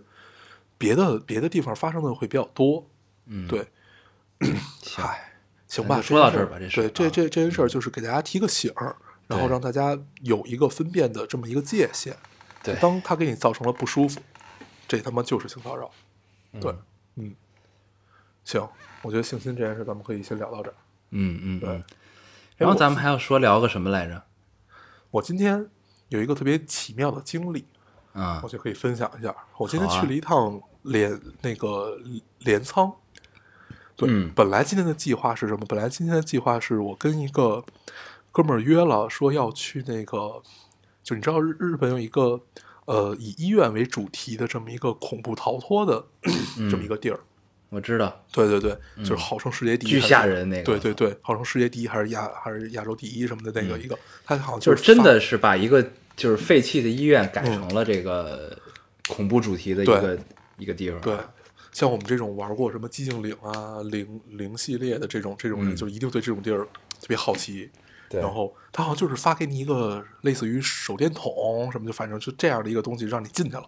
[0.77, 2.85] 别的别的地方发生的会比较多。
[3.25, 3.65] 嗯，对，
[4.81, 5.33] 行，嗨，
[5.67, 8.95] 行吧，说到这儿吧这事对，这啊这这件事儿就是给大家提个醒儿，
[9.27, 12.15] 然后让大家有一个分辨的这么一个界限。
[12.63, 14.21] 对当他给你造成了不舒服，
[14.87, 15.89] 这他妈就是性骚扰。
[16.59, 16.75] 对，
[17.15, 17.35] 嗯，
[18.43, 18.67] 行，
[19.01, 20.75] 我觉得性侵这件事咱们可以先聊到这儿。
[21.11, 21.83] 嗯嗯对。
[22.57, 24.21] 然后咱们还要说聊个什么来着？
[25.09, 25.67] 我今天
[26.09, 27.65] 有一个特别奇妙的经历，
[28.13, 29.35] 啊我就可以分享一下。
[29.57, 31.97] 我今天去了一趟镰、那个
[32.39, 32.93] 镰仓。
[34.05, 34.31] 对，嗯。
[34.35, 35.65] 本来今天的计划是什么？
[35.67, 37.63] 本来今天的计划是我跟一个
[38.31, 40.41] 哥们儿约了，说要去那个，
[41.03, 42.41] 就你知道日日本有一个
[42.85, 46.03] 呃以医院为主题的这么一个恐怖逃脱的、
[46.69, 47.19] 这么一个地儿。
[47.69, 50.63] 我知道，对对对，就是号称世界第一，嗯巨吓人那个。
[50.63, 55.81] 对对对，号称世界第一还是亚还是亚洲第一什么的那个一个，他好像嗯就是是真的是把一个
[56.17, 58.57] 就是废弃的医院改成了这个
[59.07, 60.19] 恐怖主题的一个对。
[60.57, 61.01] 一个地方。
[61.01, 61.17] 对，
[61.71, 66.65] 像我们这种玩过什么寂静岭啊、零零系列的这种这种人，嗯就一定对这种地儿
[66.99, 67.69] 特别好奇。
[68.09, 73.63] 对然后他好像就是发给你一个类似于手电筒什么，就反正就这样的一个东西让你进去了。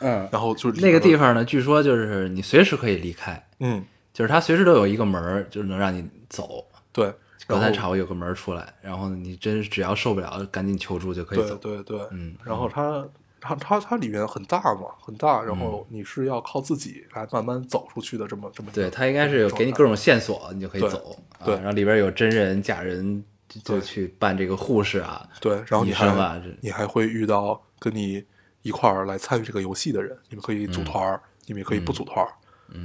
[0.00, 6.66] 嗯，然后就是那个地方，呢，据说就是你随时可以离开，嗯，就是他随时都有一个门儿，就是能让你走。
[6.92, 11.54] 对，然后隔三差五有个门出来，然后你真是只要受不了，赶紧求助就可以对走。
[11.58, 13.06] 对对，嗯然后它
[13.44, 21.12] 它它它里面很大嘛，很大，然后你是要靠自己来慢慢走出去的这么这么对，它应该是有给你各种线索，你就可以对走。
[21.38, 23.22] 啊对然后里边有真人、假人，
[23.62, 25.28] 就去扮这个护士啊。
[25.40, 28.24] 对，然后你还你还会遇到跟你
[28.62, 32.32] 一块儿来参与这个游戏的人，你们可以组团儿，你们也可以不组团儿，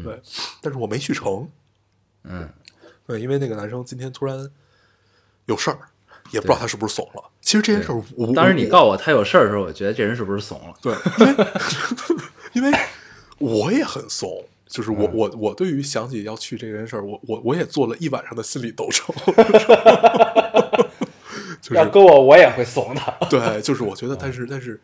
[0.04, 0.22] 对，
[0.62, 1.48] 但是我没去成，
[2.24, 2.50] 嗯，
[3.08, 4.38] 对，因为那个男生今天突然
[5.46, 5.80] 有事儿，
[6.32, 7.24] 也不知道他是不是怂了。
[7.42, 10.74] 其实这件事儿我，当时你我告我他有事儿的时候，我觉得这人是不是怂了？
[10.82, 11.36] 对，因为
[12.54, 12.72] 因为
[13.38, 19.06] 我也很怂，就是我、我我对于想起要去这件事儿，我我我也做了一晚上的心理斗争，
[21.62, 23.02] 就是搁我，我也会怂的。
[23.30, 24.80] 对，就是我觉得，但是但是，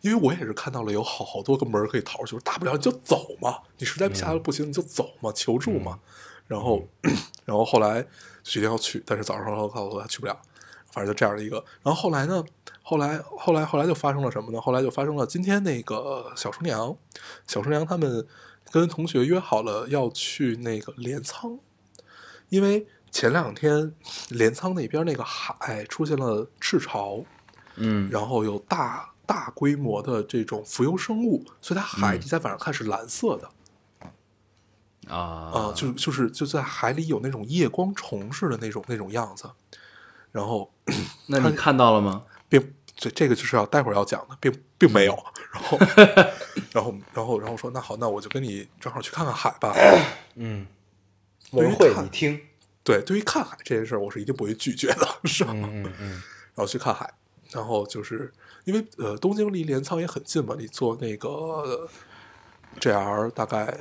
[0.00, 5.98] 因为我也是看到了有好好多个门儿可以逃出去，大不了你就走嘛，你实在下来不行你就走嘛，求助嘛。
[6.46, 6.82] 然后，
[7.44, 8.02] 然后后来
[8.42, 10.34] 决定要去，但是早上告诉我他去不了，
[10.90, 11.56] 反正就这样的一个。
[11.82, 12.44] 然后后来呢，
[12.82, 14.60] 后来后来后来就发生了什么呢？
[14.60, 16.96] 后来就发生了今天那个小厨娘，
[17.46, 18.26] 小厨娘他们
[18.70, 21.58] 跟同学约好了要去那个镰仓，
[22.48, 23.94] 因为前两天
[24.28, 27.24] 镰仓那边那个海出现了赤潮，
[27.76, 28.08] 嗯。
[28.10, 32.20] 然后有大大规模的这种浮游生物，所以它海嗯。
[32.20, 33.50] 底在晚上看是蓝色的。
[35.12, 35.16] 啊。
[35.16, 39.50] 啊、就就是就在海里有那种夜光虫似的那种那种样子，
[40.30, 40.70] 然后
[41.26, 42.24] 那你看到了吗？
[42.48, 45.16] 并这这个就是要待会儿要讲的，并并没有，
[45.52, 45.78] 然后
[46.72, 49.74] 然后然后然后说那好，那我就跟你正好去看看海吧。
[50.34, 50.66] 嗯，
[51.50, 52.40] 对于文慧，看你听。
[52.82, 55.52] 对，对于看海这件事儿，我是一定不会拒绝的，是吧？
[55.54, 56.10] 嗯嗯嗯
[56.54, 57.12] 然后去看海，
[57.52, 58.32] 然后就是
[58.64, 61.88] 因为呃东京离镰仓也很近嘛，你坐那个呃
[62.80, 63.78] JR 大概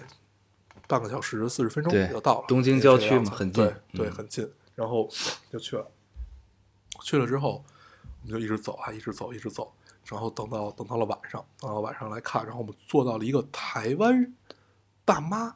[0.88, 2.45] 半个小时四十分钟对就到了。
[2.47, 4.47] 东京郊区嘛很近对对，嗯很近。
[4.76, 5.10] 然后
[5.51, 5.89] 就去了，
[7.04, 7.64] 去了之后
[8.24, 9.74] 我们就一直走啊，一直走，一直走，
[10.06, 14.34] 然后等到等到了晚上，等到晚上来看，然后我们坐到了一个台湾
[15.06, 15.56] 大妈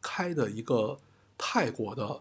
[0.00, 0.98] 开的一个
[1.36, 2.20] 泰国的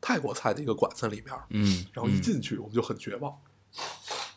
[0.00, 3.34] 泰国菜的一个馆子里面，嗯，然后一嗯进去我们就很绝望。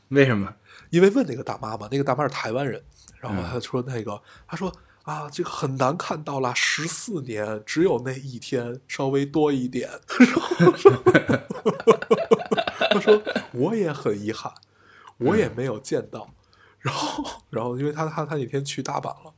[0.09, 0.53] 为什么？
[0.91, 2.82] 因为问那个大妈嘛，那个大妈是台湾人，
[3.19, 4.71] 然后嗯她说那个，她说
[5.03, 9.89] 啊，这个很难看到了，十四年只有那一天稍微多一点，
[12.99, 14.51] 然后说我也很遗憾，
[15.17, 16.29] 我也没有见到，
[16.79, 19.33] 然后然后因为他他他那天去大阪了。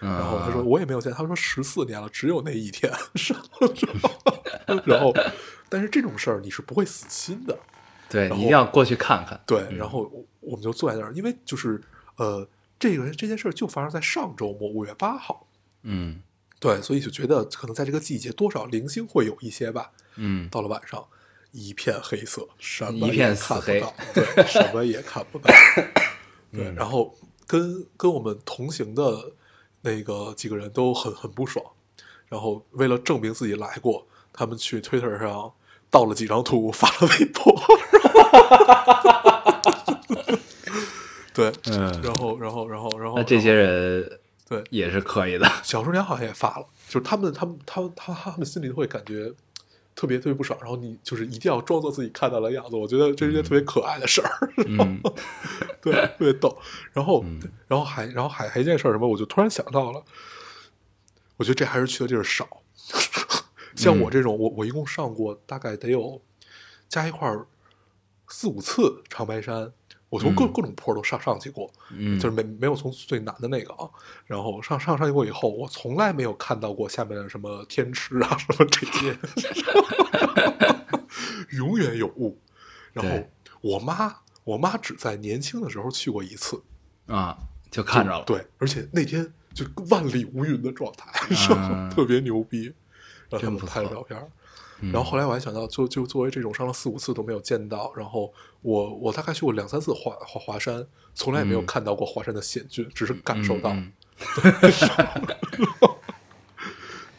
[0.00, 2.90] 然然后他说我也没有见，他说十四年了，只有那一天，
[3.28, 5.12] 然后然后，
[5.68, 7.58] 但是这种事儿你是不会死心的，
[8.08, 9.38] 对你一定要过去看看。
[9.46, 11.78] 对，然后我我们就坐在那儿，因为就是
[12.16, 12.48] 呃，
[12.78, 15.46] 这个这件事儿就发生在上周末五月八号，
[15.82, 16.22] 嗯。
[16.58, 19.92] 对，所以就觉得可能在这个季节多少零星会有一些吧。
[20.16, 20.48] 嗯。
[20.50, 21.06] 到了晚上，
[21.52, 25.50] 一片黑色，什么一片也看不到，对，什么也看不到。
[26.52, 27.14] 对，嗯然后
[27.46, 29.32] 跟跟我们同行的
[29.82, 31.64] 那个几个人都很很不爽，
[32.28, 35.52] 然后为了证明自己来过，他们去 Twitter 上
[35.90, 37.54] 盗了几张图发了微博。
[41.32, 45.50] 对，嗯然后，然后，然后，然后，那这些人对也是可以的。
[45.62, 49.32] 小厨娘好像也发了，就是他们，他们，他们，他他们心里会感觉
[50.00, 54.98] 特别特别不爽，然后你就是一定要装作自己看到了样子，我觉得这是一件特别可爱的事儿， 嗯。
[55.82, 56.56] 对，特别逗。
[56.94, 57.22] 然后，
[57.68, 60.02] 然后还，然后还还一件事儿什么，我就突然想到了，
[61.36, 62.48] 我觉得这还是去的地儿少。
[63.76, 66.22] 像我这种，我我一共上过大概得有
[66.88, 67.46] 加一块儿
[68.28, 69.70] 四五次长白山，
[70.10, 73.88] 我从各、嗯各种坡都上上去过，嗯，就是没没有从最难的那个啊，
[74.26, 79.16] 然后上上上去过以后，我从来没有看到过下面的什么天池啊什么这些，
[81.56, 82.36] 永远有雾。
[82.92, 83.24] 然后
[83.60, 86.60] 我妈，我妈只在年轻的时候去过一次，
[87.06, 87.38] 啊，
[87.70, 88.24] 就看着了。
[88.24, 91.12] 对，而且那天就万里无云的状态，
[91.94, 92.74] 特别牛逼，
[93.28, 94.20] 让他们拍了照片
[94.80, 101.66] 然后后来我还想到，就就作为这种上了四五次都没有见到，然后我我大概去过两三次华华华山，从来也没有嗯。
[101.66, 103.70] 看到过华山的险峻，只是感受到。
[103.70, 103.92] 嗯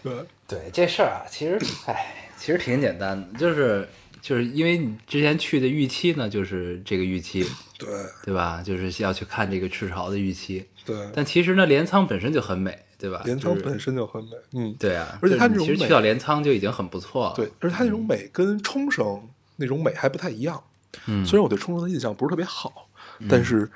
[0.03, 0.13] 对，
[0.47, 3.87] 对这事儿啊，其实，哎，其实挺简单的，就是
[4.19, 7.45] 就是因为你之前去的预期呢，就是这个预期，
[7.77, 7.87] 对。
[8.23, 8.63] 对吧？
[8.63, 10.65] 就是要去看这个赤潮的预期。
[10.83, 13.21] 对，但其实呢，镰仓本身就很美，对吧？
[13.25, 17.33] 镰仓本身就很美，嗯，对啊，而且它那种美其实去到镰仓就已经很不错了。
[17.35, 20.63] 对，而且它那种美跟冲绳那种美还不太一样。
[21.07, 22.87] 嗯，虽然我对冲绳的印象不是特别好，
[23.27, 23.69] 但是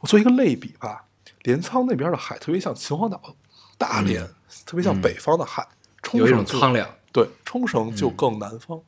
[0.00, 1.04] 我做一个类比吧，
[1.42, 3.34] 镰仓那边的海特别像秦皇岛、
[3.76, 4.24] 大连，
[4.64, 5.66] 特别像北方的海。
[6.12, 6.88] 有一种苍凉。
[7.12, 8.80] 对，冲绳就更南方。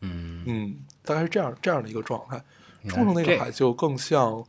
[0.00, 2.42] 嗯嗯，大概是这样这样的一个状态。
[2.88, 4.44] 冲绳那个海就更像，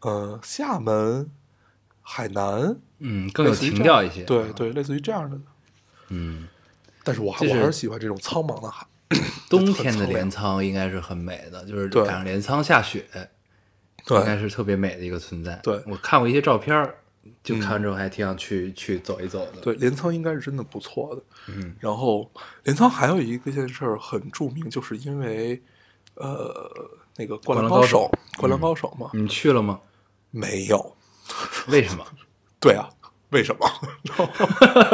[0.00, 1.30] 呃，厦门、
[2.08, 4.22] 海南，嗯，更有情调一些。
[4.22, 5.36] 对对，类似于这样的。
[6.10, 6.46] 嗯，
[7.02, 8.86] 但是我还就是我还是喜欢这种苍茫的海。
[9.50, 13.04] 冬天的镰仓应该是很美的，就是赶上镰仓下雪，
[14.08, 15.56] 应该是特别美的一个存在。
[15.64, 16.88] 对我看过一些照片，
[17.42, 19.60] 就嗯看完之后还挺想去、去走一走的。
[19.60, 21.22] 对，镰仓应该是真的不错的。
[21.48, 22.30] 嗯，然后
[22.62, 25.60] 镰仓还有一个件事儿很著名，就是因为
[26.14, 26.70] 呃
[27.16, 29.80] 那个《灌篮高手手》《灌篮高手》嘛，你去了吗？
[30.30, 30.95] 没有。
[31.68, 32.04] 为什么？
[32.60, 32.88] 对啊，
[33.30, 33.68] 为什么？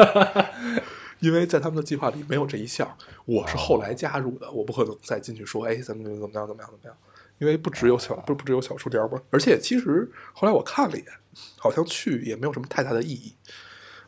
[1.21, 6.95] 因为在他们的计划里没有这一项，我是后来加入的，我不可能再进去说，哎，怎么怎么怎么样怎么样怎么样？
[7.39, 9.21] 因为不只有小不不只有小数点吗？
[9.31, 11.07] 而且其实后来我看了一眼，
[11.59, 13.35] 好像去也没有什么太大的意义。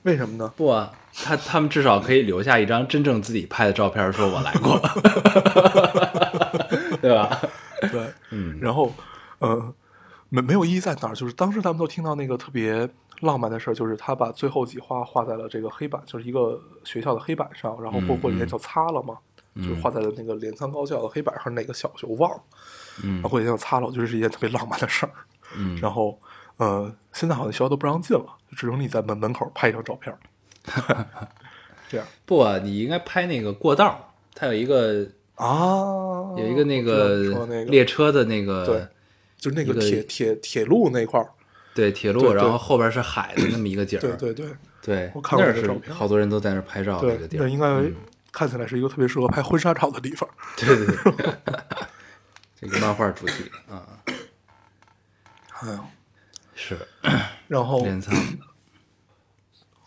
[0.03, 0.53] 为什么呢？
[0.57, 4.79] 不啊，他他们至少可以留下一张真正自己拍的照片，说我来过，
[7.01, 7.41] 对吧？
[7.91, 8.93] 对，嗯然后，
[9.39, 9.75] 呃，
[10.29, 11.15] 没没有意义在哪儿？
[11.15, 12.89] 就是当时他们都听到那个特别
[13.21, 19.17] 浪漫的事儿，就是他把最后几画画在了这个黑板，就是一个学校的黑板上，然后过过几天就擦了嘛，
[19.57, 22.43] 就是画在了那个镰仓高校的黑板上，哪个小学我忘了，
[23.05, 25.13] 嗯然后过几天就擦了，我觉得是一件特别浪漫的事儿。
[25.57, 26.19] 嗯， 然后，
[26.57, 30.19] 呃，现在好像学校都不让进了，就只能你在门门口拍一张照片儿，
[31.89, 35.07] 这样不啊，你应该拍那个过道，它有一个
[35.37, 38.87] 啊，有一个那个说那个列车的那个对
[39.45, 41.29] 就是那个铁铁铁路那块儿，
[41.75, 44.57] 对铁路，然后后边是海的那么一个景儿，对对对。
[44.81, 47.83] 对我看过是照片好多人都在那拍照的对一个，地儿，那应该
[48.33, 50.29] 看起来是一个特别适合拍婚纱照的地方。
[50.57, 51.35] 对对对，
[52.61, 53.87] 这个漫画主题啊，
[55.61, 55.85] 哎呀，
[56.55, 56.79] 是
[57.49, 57.79] 然后。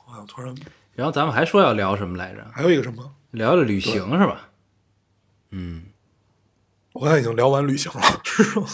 [0.08, 0.55] 我想突然
[0.95, 2.43] 然后咱们还说要聊什么来着？
[2.53, 4.49] 还有一个什么，聊聊旅行是吧？
[5.51, 5.84] 嗯，
[6.93, 8.68] 我刚才已经聊完旅行了，是吗？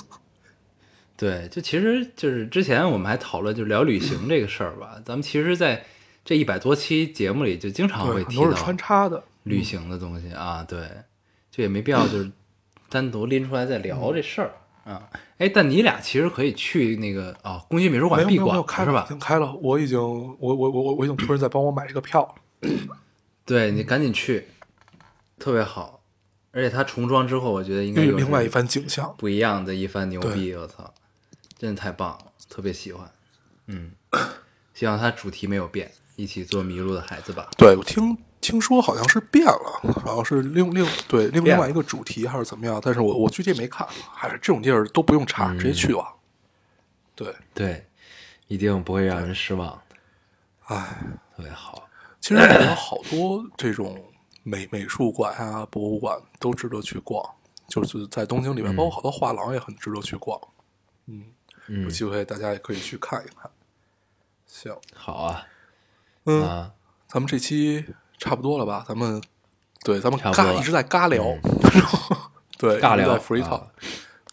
[1.16, 5.01] 对，就其实就是之前我们还讨论就聊旅行这个事儿吧。
[5.05, 5.86] 咱们其实在
[6.26, 9.24] 这一百多期节目里，就经常，会提到穿插的。
[9.43, 10.80] 旅行的东西啊，对，
[11.51, 12.32] 就也没必要就是
[12.89, 14.51] 单独拎出来再聊这事儿
[14.86, 15.09] 啊。
[15.38, 19.05] 哎，但你俩其实可以去那个啊，宫崎美术馆闭馆是吧？
[19.07, 19.53] 经开了。
[19.61, 22.22] 我已经，我我我我我已经托人在帮我买这个票
[22.61, 22.70] 了。
[23.45, 24.47] 对你赶紧去，
[25.38, 26.01] 特别好。
[26.53, 29.14] 而且它重装之后，我觉得应该有另另外一番景象。
[29.18, 30.93] 不一样的一番牛逼，我操，
[31.64, 33.09] 真的太棒了，特别喜欢。
[33.68, 33.93] 嗯，
[34.76, 37.49] 希望它主题没有变，一起做迷路的孩子吧。
[37.57, 46.14] 对，我听听说好像是变了，好像是另另对另另外一个主题还是怎么样，但是我我具体没看，还是这种地儿都不用查，直接嗯去吧。
[47.16, 47.88] 对，对，
[48.49, 49.95] 一定不会让人失望的，
[50.66, 50.97] 唉，
[51.38, 51.88] 特别好。
[52.20, 54.03] 其实有好多这种
[54.43, 57.26] 美美术馆啊、博物馆都值得去逛，
[57.70, 60.38] 就是在东京里面，包括好多画廊也很值得去逛。
[61.05, 61.26] 嗯，
[61.68, 63.49] 有嗯，机会大家也可以去看一看。
[64.45, 65.47] 行，好啊，
[66.26, 66.74] 嗯，啊，
[67.07, 67.86] 咱们这期
[68.18, 68.86] 差不多了吧？
[68.88, 69.22] 咱们
[69.84, 71.24] 对，咱们尬一直在尬聊，
[72.57, 73.68] 对，尬聊在 free talk、啊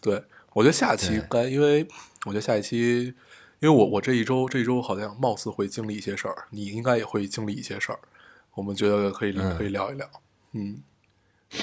[0.01, 0.23] 对，
[0.53, 1.87] 我觉得下期对该，因为
[2.25, 3.13] 我觉得下一期，
[3.59, 7.99] 因为我我这一周这一周好像貌似会经历一些事儿，你应该也会经历一些事儿，
[8.53, 10.09] 我们觉得可以、嗯可以聊一聊。
[10.53, 10.81] 嗯，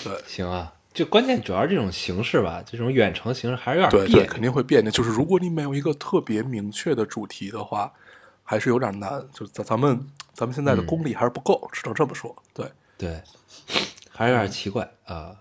[0.04, 0.72] 对行啊。
[0.98, 4.90] 就关键主要是这种形式吧，这种远程形式还是有点对对，别扭肯定会变的。
[4.90, 7.92] 就是如果你没有一个特别明确的主题的话，
[8.42, 9.24] 还是有点难。
[9.32, 12.34] 就是咱咱们咱们现在的嗯功力还是不够，只能这么说。
[12.52, 12.68] 对。
[12.96, 13.22] 对，
[14.10, 15.36] 还是有点奇怪啊。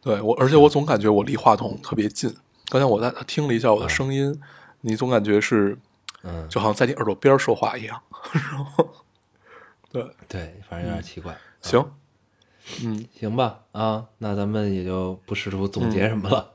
[0.00, 2.34] 对我，而且我总感觉我离话筒特别近。
[2.68, 4.36] 刚才我在听了一下我的声音，
[4.80, 5.78] 你总感觉是，
[6.24, 8.02] 嗯，就好像在你耳朵边说话一样。
[8.34, 8.88] 然后，
[9.92, 11.38] 对，对，反正有点奇怪。
[11.62, 11.88] 行，
[12.82, 16.50] 嗯，行吧，啊，那咱们也就不试图总结什么了。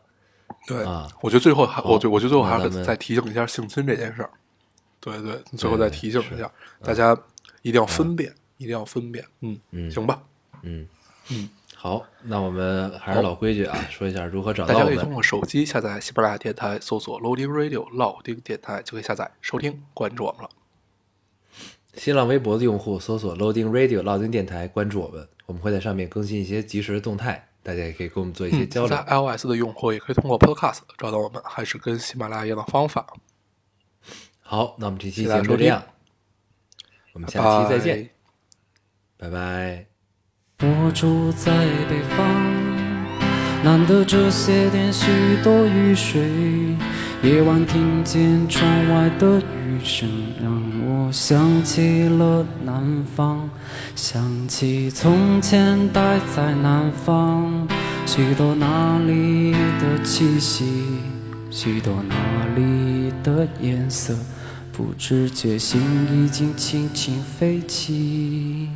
[0.67, 4.29] 对，啊我觉得最后还，我觉我觉得最后还是再提醒一下性侵这件事儿。
[4.99, 6.49] 对对，最后再提醒一下，
[6.81, 7.17] 大家
[7.61, 9.25] 一定要分辨，一定要分辨。
[9.41, 10.21] 嗯嗯行吧，
[10.61, 10.87] 嗯
[11.29, 14.93] 嗯，好，那我们还是老规矩啊，说一下如何找大到我们。
[14.93, 20.49] 家可以通过手机下载喜马拉雅电台，搜索 Loading Radio 老丁电台就可以下载收听，关注我们了。
[21.95, 28.89] 新浪微博的用户搜索 Loading Radio 老丁电台，关注我们，我们会在上面更新一些即时的动态，大家也可以跟我们做一些嗯，交流。
[28.89, 33.05] 在 iOS 的用户也可以通过 Podcast 找到我们，还是跟喜马拉雅一样的方法。
[34.41, 35.83] 好，那我们这期节目就这样，
[37.13, 38.09] 我们下期再见，
[39.17, 39.85] 拜拜。
[40.59, 41.51] 我住在
[41.87, 42.25] 北方，
[43.63, 45.11] 难得这些天许
[45.43, 46.21] 多雨水。
[47.21, 50.09] 夜晚听见窗外的雨声，
[51.13, 53.47] 想起了南方，
[53.95, 57.67] 想起从前待在南方。
[58.07, 60.65] 许多那里的气息，
[61.51, 62.15] 许多那
[62.55, 64.15] 里的颜色，
[64.71, 65.79] 不知觉心
[66.11, 68.67] 已经轻轻飞起。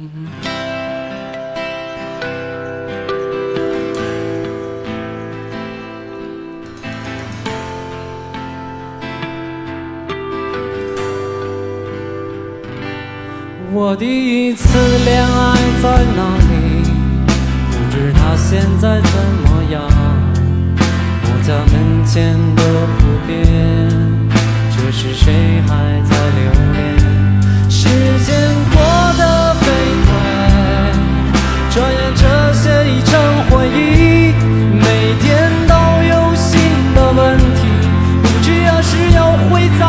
[13.74, 14.66] 我第一次
[15.04, 16.52] 恋爱在哪里？
[17.70, 19.12] 不知他现在怎
[19.44, 19.82] 么样？
[21.24, 22.62] 我家门前的
[22.96, 23.36] 湖边，
[24.72, 25.70] 这时谁还
[26.04, 26.40] 在留
[26.72, 26.80] 恋？
[27.70, 27.90] 时
[28.26, 28.28] 间
[28.72, 28.76] 过
[29.18, 29.66] 得飞
[30.08, 30.10] 快，
[31.70, 33.12] 转眼这些已成
[33.50, 34.32] 回忆。
[34.80, 34.86] 每
[35.20, 35.74] 天都
[36.08, 36.56] 有新
[36.96, 37.60] 的问题，
[38.24, 39.82] 不知何时又会再